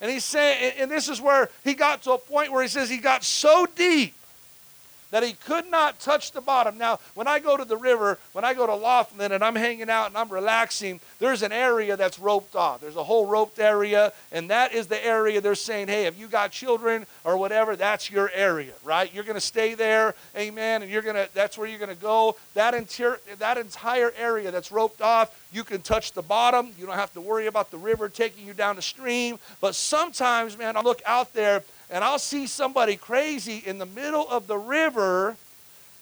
And 0.00 0.10
he's 0.10 0.24
saying, 0.24 0.74
and 0.78 0.90
this 0.90 1.08
is 1.08 1.20
where 1.20 1.48
he 1.62 1.74
got 1.74 2.02
to 2.02 2.12
a 2.12 2.18
point 2.18 2.52
where 2.52 2.62
he 2.62 2.68
says 2.68 2.90
he 2.90 2.98
got 2.98 3.24
so 3.24 3.66
deep 3.74 4.14
that 5.14 5.22
he 5.22 5.34
could 5.34 5.70
not 5.70 6.00
touch 6.00 6.32
the 6.32 6.40
bottom. 6.40 6.76
Now, 6.76 6.98
when 7.14 7.28
I 7.28 7.38
go 7.38 7.56
to 7.56 7.64
the 7.64 7.76
river, 7.76 8.18
when 8.32 8.44
I 8.44 8.52
go 8.52 8.66
to 8.66 8.74
Laughlin 8.74 9.30
and 9.30 9.44
I'm 9.44 9.54
hanging 9.54 9.88
out 9.88 10.08
and 10.08 10.18
I'm 10.18 10.28
relaxing, 10.28 10.98
there's 11.20 11.42
an 11.42 11.52
area 11.52 11.96
that's 11.96 12.18
roped 12.18 12.56
off. 12.56 12.80
There's 12.80 12.96
a 12.96 13.04
whole 13.04 13.24
roped 13.24 13.60
area, 13.60 14.12
and 14.32 14.50
that 14.50 14.72
is 14.72 14.88
the 14.88 15.06
area 15.06 15.40
they're 15.40 15.54
saying, 15.54 15.86
hey, 15.86 16.06
if 16.06 16.18
you 16.18 16.26
got 16.26 16.50
children 16.50 17.06
or 17.22 17.36
whatever, 17.36 17.76
that's 17.76 18.10
your 18.10 18.28
area, 18.34 18.72
right? 18.82 19.14
You're 19.14 19.22
going 19.22 19.36
to 19.36 19.40
stay 19.40 19.74
there, 19.74 20.16
amen, 20.36 20.82
and 20.82 20.90
you're 20.90 21.00
going 21.00 21.14
to, 21.14 21.28
that's 21.32 21.56
where 21.56 21.68
you're 21.68 21.78
going 21.78 21.94
to 21.94 22.02
go. 22.02 22.34
That, 22.54 22.74
inter- 22.74 23.20
that 23.38 23.56
entire 23.56 24.12
area 24.18 24.50
that's 24.50 24.72
roped 24.72 25.00
off, 25.00 25.30
you 25.52 25.62
can 25.62 25.80
touch 25.80 26.10
the 26.10 26.22
bottom. 26.22 26.72
You 26.76 26.86
don't 26.86 26.96
have 26.96 27.12
to 27.12 27.20
worry 27.20 27.46
about 27.46 27.70
the 27.70 27.78
river 27.78 28.08
taking 28.08 28.44
you 28.44 28.52
down 28.52 28.74
the 28.74 28.82
stream. 28.82 29.38
But 29.60 29.76
sometimes, 29.76 30.58
man, 30.58 30.76
I 30.76 30.80
look 30.80 31.00
out 31.06 31.32
there 31.32 31.62
and 31.90 32.02
I'll 32.02 32.18
see 32.18 32.46
somebody 32.46 32.96
crazy 32.96 33.62
in 33.64 33.78
the 33.78 33.86
middle 33.86 34.28
of 34.28 34.46
the 34.46 34.56
river 34.56 35.36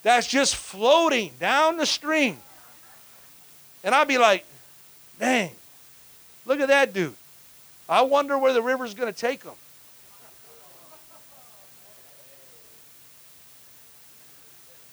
that's 0.03 0.27
just 0.27 0.57
floating 0.57 1.33
down 1.38 1.77
the 1.77 1.87
stream. 1.87 2.38
And 3.85 3.95
I'll 3.95 4.05
be 4.05 4.18
like, 4.18 4.45
dang, 5.18 5.51
look 6.47 6.61
at 6.61 6.68
that 6.68 6.92
dude. 6.92 7.14
I 7.88 8.03
wonder 8.03 8.38
where 8.38 8.53
the 8.53 8.62
river's 8.62 8.95
going 8.95 9.12
to 9.12 9.18
take 9.18 9.42
him. 9.45 9.53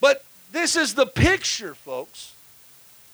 But 0.00 0.24
this 0.52 0.76
is 0.76 0.94
the 0.94 1.06
picture, 1.06 1.74
folks, 1.74 2.34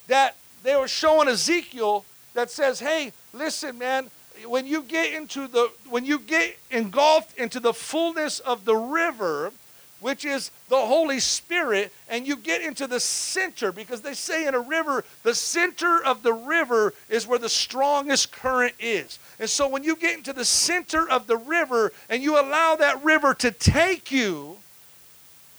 that 0.07 0.37
they 0.63 0.77
were 0.77 0.89
showing 0.89 1.29
Ezekiel 1.29 2.05
that 2.35 2.51
says, 2.51 2.81
hey, 2.81 3.13
listen, 3.33 3.79
man, 3.79 4.11
when 4.45 4.67
you 4.67 4.83
get 4.83 5.13
into 5.13 5.49
the 5.49 5.71
when 5.89 6.05
you 6.05 6.19
get 6.19 6.57
engulfed 6.71 7.39
into 7.39 7.61
the 7.61 7.73
fullness 7.73 8.41
of 8.41 8.65
the 8.65 8.77
river, 8.77 9.53
which 10.01 10.25
is 10.25 10.51
the 10.69 10.77
Holy 10.77 11.21
Spirit, 11.21 11.93
and 12.09 12.27
you 12.27 12.37
get 12.37 12.61
into 12.61 12.87
the 12.87 13.01
center, 13.01 13.73
because 13.73 14.03
they 14.03 14.15
say 14.15 14.47
in 14.47 14.55
a 14.55 14.61
river, 14.61 15.05
the 15.23 15.35
center 15.35 16.05
of 16.05 16.23
the 16.23 16.33
river 16.33 16.93
is 17.09 17.27
where 17.27 17.39
the 17.39 17.49
strongest 17.49 18.31
current 18.31 18.75
is. 18.79 19.19
And 19.39 19.49
so 19.49 19.69
when 19.69 19.85
you 19.85 19.97
get 19.97 20.17
into 20.17 20.33
the 20.33 20.45
center 20.45 21.09
of 21.09 21.27
the 21.27 21.37
river 21.37 21.93
and 22.09 22.23
you 22.23 22.39
allow 22.39 22.77
that 22.77 23.03
river 23.03 23.35
to 23.35 23.51
take 23.51 24.13
you, 24.13 24.59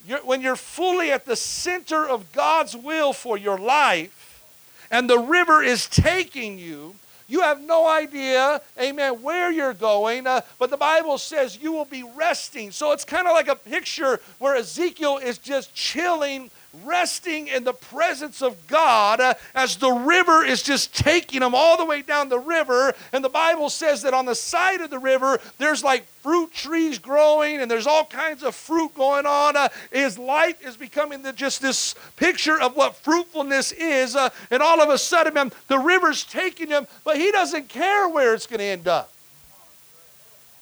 you're, 0.07 0.19
when 0.19 0.41
you're 0.41 0.55
fully 0.55 1.11
at 1.11 1.25
the 1.25 1.35
center 1.35 2.07
of 2.07 2.31
God's 2.31 2.75
will 2.75 3.13
for 3.13 3.37
your 3.37 3.57
life, 3.57 4.43
and 4.89 5.09
the 5.09 5.19
river 5.19 5.61
is 5.61 5.87
taking 5.87 6.57
you, 6.57 6.95
you 7.27 7.41
have 7.41 7.61
no 7.61 7.87
idea, 7.87 8.61
amen, 8.79 9.21
where 9.21 9.51
you're 9.51 9.73
going, 9.73 10.25
uh, 10.25 10.41
but 10.59 10.69
the 10.69 10.77
Bible 10.77 11.17
says 11.17 11.57
you 11.61 11.71
will 11.71 11.85
be 11.85 12.03
resting. 12.15 12.71
So 12.71 12.91
it's 12.93 13.03
kind 13.03 13.27
of 13.27 13.33
like 13.33 13.49
a 13.49 13.55
picture 13.55 14.19
where 14.39 14.55
Ezekiel 14.55 15.17
is 15.17 15.37
just 15.37 15.73
chilling 15.73 16.49
resting 16.83 17.47
in 17.47 17.63
the 17.63 17.73
presence 17.73 18.41
of 18.41 18.67
God 18.67 19.19
uh, 19.19 19.33
as 19.55 19.77
the 19.77 19.91
river 19.91 20.43
is 20.43 20.61
just 20.61 20.95
taking 20.95 21.39
them 21.39 21.55
all 21.55 21.77
the 21.77 21.85
way 21.85 22.01
down 22.01 22.29
the 22.29 22.39
river. 22.39 22.93
And 23.13 23.23
the 23.23 23.29
Bible 23.29 23.69
says 23.69 24.01
that 24.03 24.13
on 24.13 24.25
the 24.25 24.35
side 24.35 24.81
of 24.81 24.89
the 24.89 24.99
river, 24.99 25.39
there's 25.57 25.83
like 25.83 26.05
fruit 26.21 26.53
trees 26.53 26.99
growing 26.99 27.61
and 27.61 27.69
there's 27.69 27.87
all 27.87 28.05
kinds 28.05 28.43
of 28.43 28.55
fruit 28.55 28.93
going 28.95 29.25
on. 29.25 29.55
Uh, 29.55 29.69
his 29.91 30.17
life 30.17 30.65
is 30.65 30.77
becoming 30.77 31.21
the, 31.21 31.33
just 31.33 31.61
this 31.61 31.95
picture 32.15 32.59
of 32.59 32.75
what 32.75 32.95
fruitfulness 32.95 33.71
is. 33.71 34.15
Uh, 34.15 34.29
and 34.51 34.61
all 34.61 34.81
of 34.81 34.89
a 34.89 34.97
sudden, 34.97 35.33
man, 35.33 35.51
the 35.67 35.79
river's 35.79 36.23
taking 36.23 36.67
him, 36.67 36.87
but 37.03 37.17
he 37.17 37.31
doesn't 37.31 37.69
care 37.69 38.07
where 38.09 38.33
it's 38.33 38.47
going 38.47 38.59
to 38.59 38.65
end 38.65 38.87
up 38.87 39.11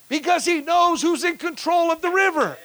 because 0.09 0.45
he 0.45 0.61
knows 0.61 1.01
who's 1.01 1.23
in 1.23 1.37
control 1.37 1.91
of 1.91 2.01
the 2.01 2.09
river. 2.09 2.57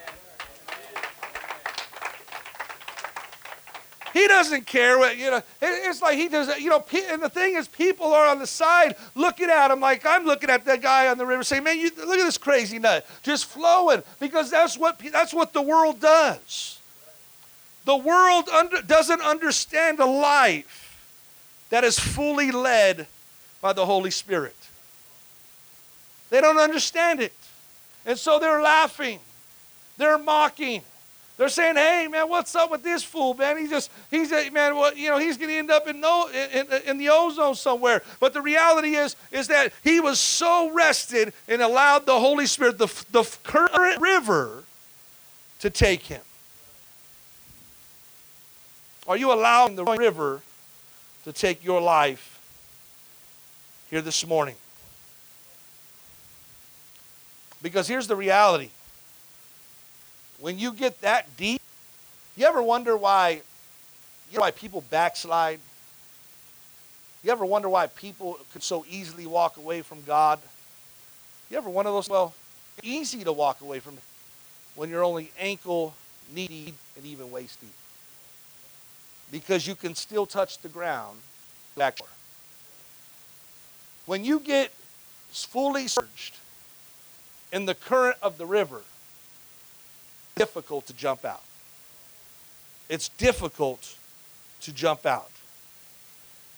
He 4.12 4.26
doesn't 4.26 4.66
care 4.66 4.98
what, 4.98 5.16
you 5.16 5.30
know. 5.30 5.42
It's 5.62 6.02
like 6.02 6.16
he 6.16 6.28
does, 6.28 6.58
you 6.58 6.70
know, 6.70 6.84
and 7.10 7.22
the 7.22 7.28
thing 7.28 7.54
is, 7.54 7.68
people 7.68 8.12
are 8.12 8.26
on 8.26 8.38
the 8.38 8.46
side 8.46 8.96
looking 9.14 9.48
at 9.48 9.70
him 9.70 9.80
like 9.80 10.04
I'm 10.04 10.24
looking 10.24 10.50
at 10.50 10.64
that 10.64 10.82
guy 10.82 11.08
on 11.08 11.18
the 11.18 11.26
river 11.26 11.44
saying, 11.44 11.64
man, 11.64 11.78
you, 11.78 11.90
look 11.96 12.18
at 12.18 12.24
this 12.24 12.38
crazy 12.38 12.78
nut 12.78 13.06
just 13.22 13.46
flowing 13.46 14.02
because 14.18 14.50
that's 14.50 14.76
what, 14.76 15.00
that's 15.12 15.32
what 15.32 15.52
the 15.52 15.62
world 15.62 16.00
does. 16.00 16.80
The 17.84 17.96
world 17.96 18.48
under, 18.48 18.82
doesn't 18.82 19.20
understand 19.20 20.00
a 20.00 20.06
life 20.06 20.98
that 21.70 21.84
is 21.84 21.98
fully 21.98 22.50
led 22.50 23.06
by 23.60 23.72
the 23.72 23.86
Holy 23.86 24.10
Spirit. 24.10 24.56
They 26.30 26.40
don't 26.40 26.58
understand 26.58 27.20
it. 27.20 27.32
And 28.06 28.18
so 28.18 28.38
they're 28.38 28.62
laughing, 28.62 29.20
they're 29.98 30.18
mocking, 30.18 30.82
they're 31.40 31.48
saying, 31.48 31.76
"Hey, 31.76 32.06
man, 32.06 32.28
what's 32.28 32.54
up 32.54 32.70
with 32.70 32.82
this 32.82 33.02
fool, 33.02 33.32
man? 33.32 33.56
He 33.56 33.66
just, 33.66 33.90
he's, 34.10 34.30
a, 34.30 34.50
man, 34.50 34.76
what, 34.76 34.98
you 34.98 35.08
know, 35.08 35.16
he's 35.16 35.38
going 35.38 35.48
to 35.48 35.56
end 35.56 35.70
up 35.70 35.88
in 35.88 35.98
no, 35.98 36.28
in, 36.28 36.66
in 36.84 36.98
the 36.98 37.08
ozone 37.08 37.54
somewhere." 37.54 38.02
But 38.20 38.34
the 38.34 38.42
reality 38.42 38.94
is, 38.94 39.16
is 39.32 39.48
that 39.48 39.72
he 39.82 40.00
was 40.00 40.20
so 40.20 40.70
rested 40.70 41.32
and 41.48 41.62
allowed 41.62 42.04
the 42.04 42.20
Holy 42.20 42.44
Spirit, 42.44 42.76
the 42.76 42.88
the 43.10 43.24
current 43.42 44.02
river, 44.02 44.64
to 45.60 45.70
take 45.70 46.02
him. 46.02 46.20
Are 49.08 49.16
you 49.16 49.32
allowing 49.32 49.76
the 49.76 49.84
river 49.86 50.42
to 51.24 51.32
take 51.32 51.64
your 51.64 51.80
life 51.80 52.38
here 53.88 54.02
this 54.02 54.26
morning? 54.26 54.56
Because 57.62 57.88
here's 57.88 58.08
the 58.08 58.16
reality 58.16 58.68
when 60.40 60.58
you 60.58 60.72
get 60.72 61.00
that 61.02 61.36
deep, 61.36 61.60
you 62.36 62.46
ever 62.46 62.62
wonder 62.62 62.96
why, 62.96 63.42
you 64.30 64.38
know 64.38 64.40
why 64.40 64.50
people 64.50 64.82
backslide? 64.90 65.60
You 67.22 67.30
ever 67.32 67.44
wonder 67.44 67.68
why 67.68 67.86
people 67.86 68.38
could 68.52 68.62
so 68.62 68.84
easily 68.88 69.26
walk 69.26 69.58
away 69.58 69.82
from 69.82 70.02
God? 70.02 70.38
You 71.50 71.58
ever 71.58 71.68
one 71.68 71.86
of 71.86 71.92
those? 71.92 72.08
Well, 72.08 72.34
easy 72.82 73.24
to 73.24 73.32
walk 73.32 73.60
away 73.60 73.80
from 73.80 73.98
when 74.74 74.88
you're 74.88 75.04
only 75.04 75.30
ankle, 75.38 75.94
knee 76.34 76.46
deep, 76.46 76.76
and 76.96 77.04
even 77.04 77.30
waist 77.30 77.60
deep. 77.60 77.70
Because 79.30 79.66
you 79.66 79.74
can 79.74 79.94
still 79.94 80.26
touch 80.26 80.58
the 80.58 80.68
ground 80.68 81.18
back. 81.76 81.98
When 84.06 84.24
you 84.24 84.40
get 84.40 84.72
fully 85.30 85.88
submerged 85.88 86.36
in 87.52 87.66
the 87.66 87.74
current 87.74 88.16
of 88.22 88.38
the 88.38 88.46
river, 88.46 88.80
difficult 90.40 90.86
to 90.86 90.94
jump 90.94 91.26
out. 91.26 91.42
It's 92.88 93.10
difficult 93.10 93.96
to 94.62 94.72
jump 94.72 95.04
out. 95.04 95.30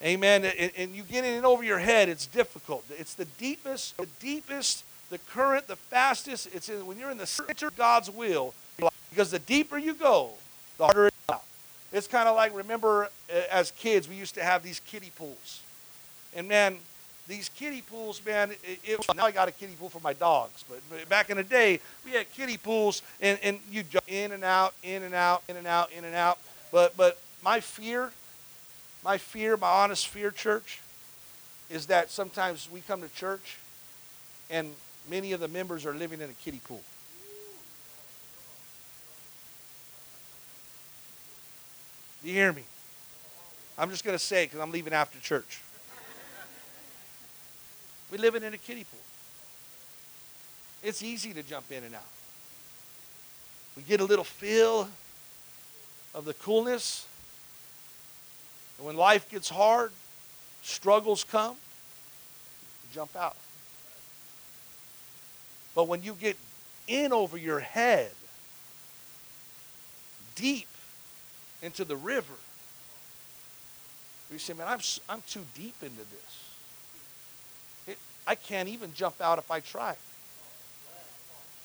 Amen. 0.03 0.45
And, 0.45 0.71
and 0.77 0.95
you 0.95 1.03
get 1.03 1.25
in 1.25 1.45
over 1.45 1.65
your 1.65 1.79
head, 1.79 2.09
it's 2.09 2.27
difficult. 2.27 2.85
It's 2.91 3.15
the 3.15 3.25
deepest, 3.25 3.97
the 3.97 4.07
deepest, 4.21 4.85
the 5.11 5.19
current, 5.19 5.67
the 5.67 5.77
fastest. 5.77 6.49
It's 6.55 6.69
in, 6.69 6.87
when 6.87 6.97
you're 6.97 7.11
in 7.11 7.19
the 7.19 7.27
center 7.27 7.69
of 7.69 7.77
God's 7.77 8.09
will, 8.09 8.55
because 9.11 9.33
the 9.33 9.41
deeper 9.41 9.79
you 9.79 9.95
go, 9.95 10.31
the 10.79 10.85
harder 10.85 11.11
it's 11.93 12.07
kind 12.07 12.27
of 12.27 12.35
like, 12.35 12.57
remember, 12.57 13.11
as 13.51 13.71
kids, 13.73 14.09
we 14.09 14.15
used 14.15 14.35
to 14.37 14.43
have 14.43 14.63
these 14.63 14.81
kiddie 14.81 15.13
pools. 15.19 15.61
And 16.35 16.49
man, 16.49 16.79
these 17.29 17.49
kiddie 17.49 17.83
pools, 17.83 18.21
man, 18.25 18.51
it, 18.51 18.81
it, 18.85 19.01
now 19.17 19.25
I 19.25 19.31
got 19.31 19.49
a 19.49 19.53
kiddie 19.53 19.75
pool 19.75 19.89
for 19.89 20.01
my 20.01 20.13
dogs. 20.13 20.65
But 20.69 21.09
back 21.09 21.31
in 21.31 21.37
the 21.37 21.45
day, 21.45 21.81
we 22.05 22.13
had 22.13 22.31
kiddie 22.33 22.57
pools, 22.57 23.03
and, 23.21 23.39
and 23.43 23.61
you 23.71 23.85
jump 23.85 24.05
in 24.09 24.33
and 24.33 24.45
out, 24.45 24.75
in 24.83 25.03
and 25.03 25.15
out, 25.15 25.43
in 25.49 25.57
and 25.57 25.67
out, 25.67 25.93
in 25.93 26.05
and 26.05 26.15
out. 26.15 26.39
But, 26.73 26.97
but 26.97 27.19
my 27.43 27.61
fear, 27.61 28.11
my 29.05 29.19
fear, 29.19 29.57
my 29.57 29.69
honest 29.69 30.09
fear, 30.09 30.31
church, 30.31 30.81
is 31.71 31.87
that 31.87 32.11
sometimes 32.11 32.69
we 32.71 32.81
come 32.81 33.01
to 33.03 33.09
church 33.15 33.57
and 34.51 34.73
many 35.11 35.33
of 35.33 35.41
the 35.41 35.49
members 35.49 35.87
are 35.87 35.95
living 35.95 36.21
in 36.21 36.29
a 36.29 36.35
kiddie 36.35 36.61
pool. 36.65 36.83
Do 42.23 42.29
you 42.29 42.35
hear 42.35 42.53
me? 42.53 42.63
I'm 43.77 43.91
just 43.91 44.05
going 44.05 44.17
to 44.17 44.23
say 44.23 44.45
it 44.45 44.47
because 44.47 44.61
I'm 44.61 44.71
leaving 44.71 44.93
after 44.93 45.19
church. 45.19 45.61
We 48.13 48.19
live 48.19 48.35
in 48.35 48.45
a 48.45 48.59
kiddie 48.59 48.85
pool. 48.85 49.01
It's 50.83 51.03
easy 51.03 51.33
to 51.33 51.43
jump 51.43 51.73
in 51.73 51.83
and 51.83 51.95
out. 51.95 52.03
We 53.75 53.83
get 53.85 54.01
a 54.01 54.05
little 54.05 54.25
feel 54.25 54.87
of 56.15 56.27
the 56.27 56.35
coolness. 56.35 57.07
And 58.77 58.87
when 58.87 58.99
life 58.99 59.31
gets 59.31 59.49
hard, 59.49 59.93
struggles 60.61 61.25
come, 61.25 61.57
jump 62.93 63.17
out. 63.17 63.37
But 65.75 65.89
when 65.89 66.03
you 66.03 66.13
get 66.13 66.37
in 66.87 67.15
over 67.15 67.39
your 67.39 67.61
head, 67.61 68.11
deep 70.35 70.69
into 71.63 71.87
the 71.87 71.97
river, 71.97 72.35
you 74.31 74.39
say, 74.39 74.53
man, 74.53 74.69
I'm, 74.69 74.81
I'm 75.09 75.23
too 75.27 75.47
deep 75.55 75.77
into 75.83 75.97
this. 75.97 76.52
I 78.27 78.35
can't 78.35 78.69
even 78.69 78.93
jump 78.95 79.21
out 79.21 79.39
if 79.39 79.51
I 79.51 79.61
try. 79.61 79.97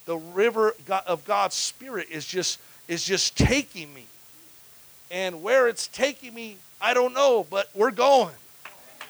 The 0.05 0.17
river 0.17 0.73
of 1.05 1.25
God's 1.25 1.55
Spirit 1.55 2.07
is 2.09 2.25
just 2.25 2.59
is 2.87 3.03
just 3.03 3.37
taking 3.37 3.93
me. 3.93 4.05
And 5.11 5.41
where 5.41 5.67
it's 5.67 5.87
taking 5.87 6.33
me, 6.33 6.57
I 6.81 6.93
don't 6.93 7.13
know, 7.13 7.45
but 7.49 7.69
we're 7.73 7.91
going. 7.91 8.33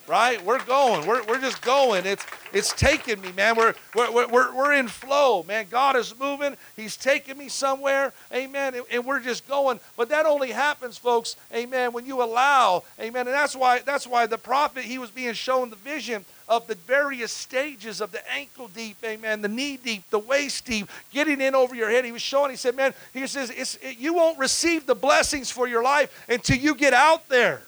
Right? 0.08 0.44
We're 0.44 0.64
going. 0.64 1.06
We're, 1.06 1.22
we're 1.26 1.42
just 1.42 1.62
going. 1.62 2.06
It's 2.06 2.26
it's 2.54 2.72
taking 2.72 3.20
me, 3.20 3.34
man. 3.34 3.58
We're, 3.58 3.74
we're, 3.94 4.28
we're, 4.28 4.56
we're 4.56 4.74
in 4.74 4.88
flow, 4.88 5.44
man. 5.44 5.66
God 5.70 5.98
is 5.98 6.18
moving. 6.18 6.56
He's 6.78 6.96
taking 6.96 7.38
me 7.38 7.50
somewhere. 7.50 8.14
Amen. 8.34 8.82
And, 8.90 9.06
we're 9.06 9.20
just 9.20 9.46
going. 9.50 9.82
But 9.98 10.08
that 10.10 10.26
only 10.26 10.52
happens, 10.52 10.98
folks, 10.98 11.36
amen, 11.54 11.92
when 11.92 12.06
you 12.06 12.24
allow, 12.24 12.84
amen. 13.00 13.28
And 13.28 13.36
that's 13.36 13.56
why 13.56 13.80
that's 13.80 14.08
why 14.08 14.28
the 14.28 14.38
prophet, 14.38 14.86
he 14.86 14.98
was 14.98 15.12
being 15.12 15.34
shown 15.34 15.70
the 15.70 15.76
vision 15.76 16.24
of 16.48 16.66
the 16.68 16.76
various 16.76 17.32
stages 17.32 18.00
of 18.00 18.12
the 18.12 18.32
ankle 18.32 18.70
deep, 18.70 18.98
amen, 19.04 19.42
the 19.42 19.48
knee 19.48 19.78
deep, 19.78 20.10
the 20.10 20.20
waist 20.20 20.66
deep, 20.66 20.90
getting 21.12 21.42
in 21.42 21.56
over 21.56 21.76
your 21.76 21.90
head. 21.90 22.06
He 22.06 22.12
was 22.12 22.22
showing, 22.22 22.52
he 22.52 22.58
said, 22.58 22.76
man, 22.76 22.94
he 23.14 23.28
says, 23.28 23.50
it, 23.50 23.98
you 23.98 24.14
won't 24.14 24.40
receive 24.40 24.86
the 24.86 24.96
blessings 24.96 25.52
for 25.52 25.68
your 25.68 25.84
life 25.84 26.26
until 26.30 26.58
you 26.58 26.74
get 26.76 26.94
out 26.94 27.28
there. 27.28 27.62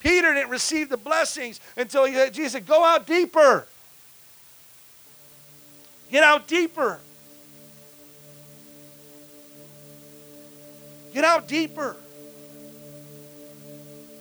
Peter 0.00 0.34
didn't 0.34 0.50
receive 0.50 0.90
the 0.90 0.98
blessings 0.98 1.60
until 1.78 2.04
he, 2.04 2.12
Jesus 2.30 2.52
said, 2.52 2.66
Go 2.66 2.84
out 2.84 3.06
deeper. 3.06 3.66
Get 6.10 6.22
out 6.22 6.46
deeper. 6.46 7.00
Get 11.14 11.24
out 11.24 11.48
deeper. 11.48 11.96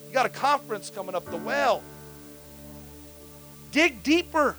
You 0.08 0.14
got 0.14 0.26
a 0.26 0.30
conference 0.30 0.90
coming 0.90 1.16
up, 1.16 1.26
the 1.26 1.36
well. 1.36 1.84
Dig 3.74 4.04
deeper. 4.04 4.56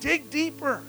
Dig 0.00 0.30
deeper. 0.30 0.82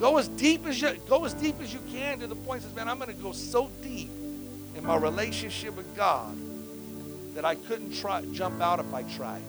Go 0.00 0.18
as 0.18 0.26
deep 0.26 0.66
as 0.66 0.82
you 0.82 0.94
go 1.08 1.24
as 1.24 1.32
deep 1.32 1.60
as 1.60 1.72
you 1.72 1.78
can 1.92 2.18
to 2.18 2.26
the 2.26 2.34
point 2.34 2.62
says, 2.62 2.74
man, 2.74 2.88
I'm 2.88 2.98
going 2.98 3.14
to 3.14 3.22
go 3.22 3.30
so 3.30 3.70
deep 3.82 4.10
in 4.76 4.84
my 4.84 4.96
relationship 4.96 5.76
with 5.76 5.96
God 5.96 6.36
that 7.34 7.44
I 7.44 7.54
couldn't 7.54 7.94
try 7.94 8.24
jump 8.32 8.60
out 8.60 8.80
if 8.80 8.92
I 8.92 9.04
tried. 9.04 9.42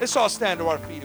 Let's 0.00 0.16
all 0.16 0.28
stand 0.28 0.58
to 0.58 0.66
our 0.66 0.78
feet. 0.78 1.04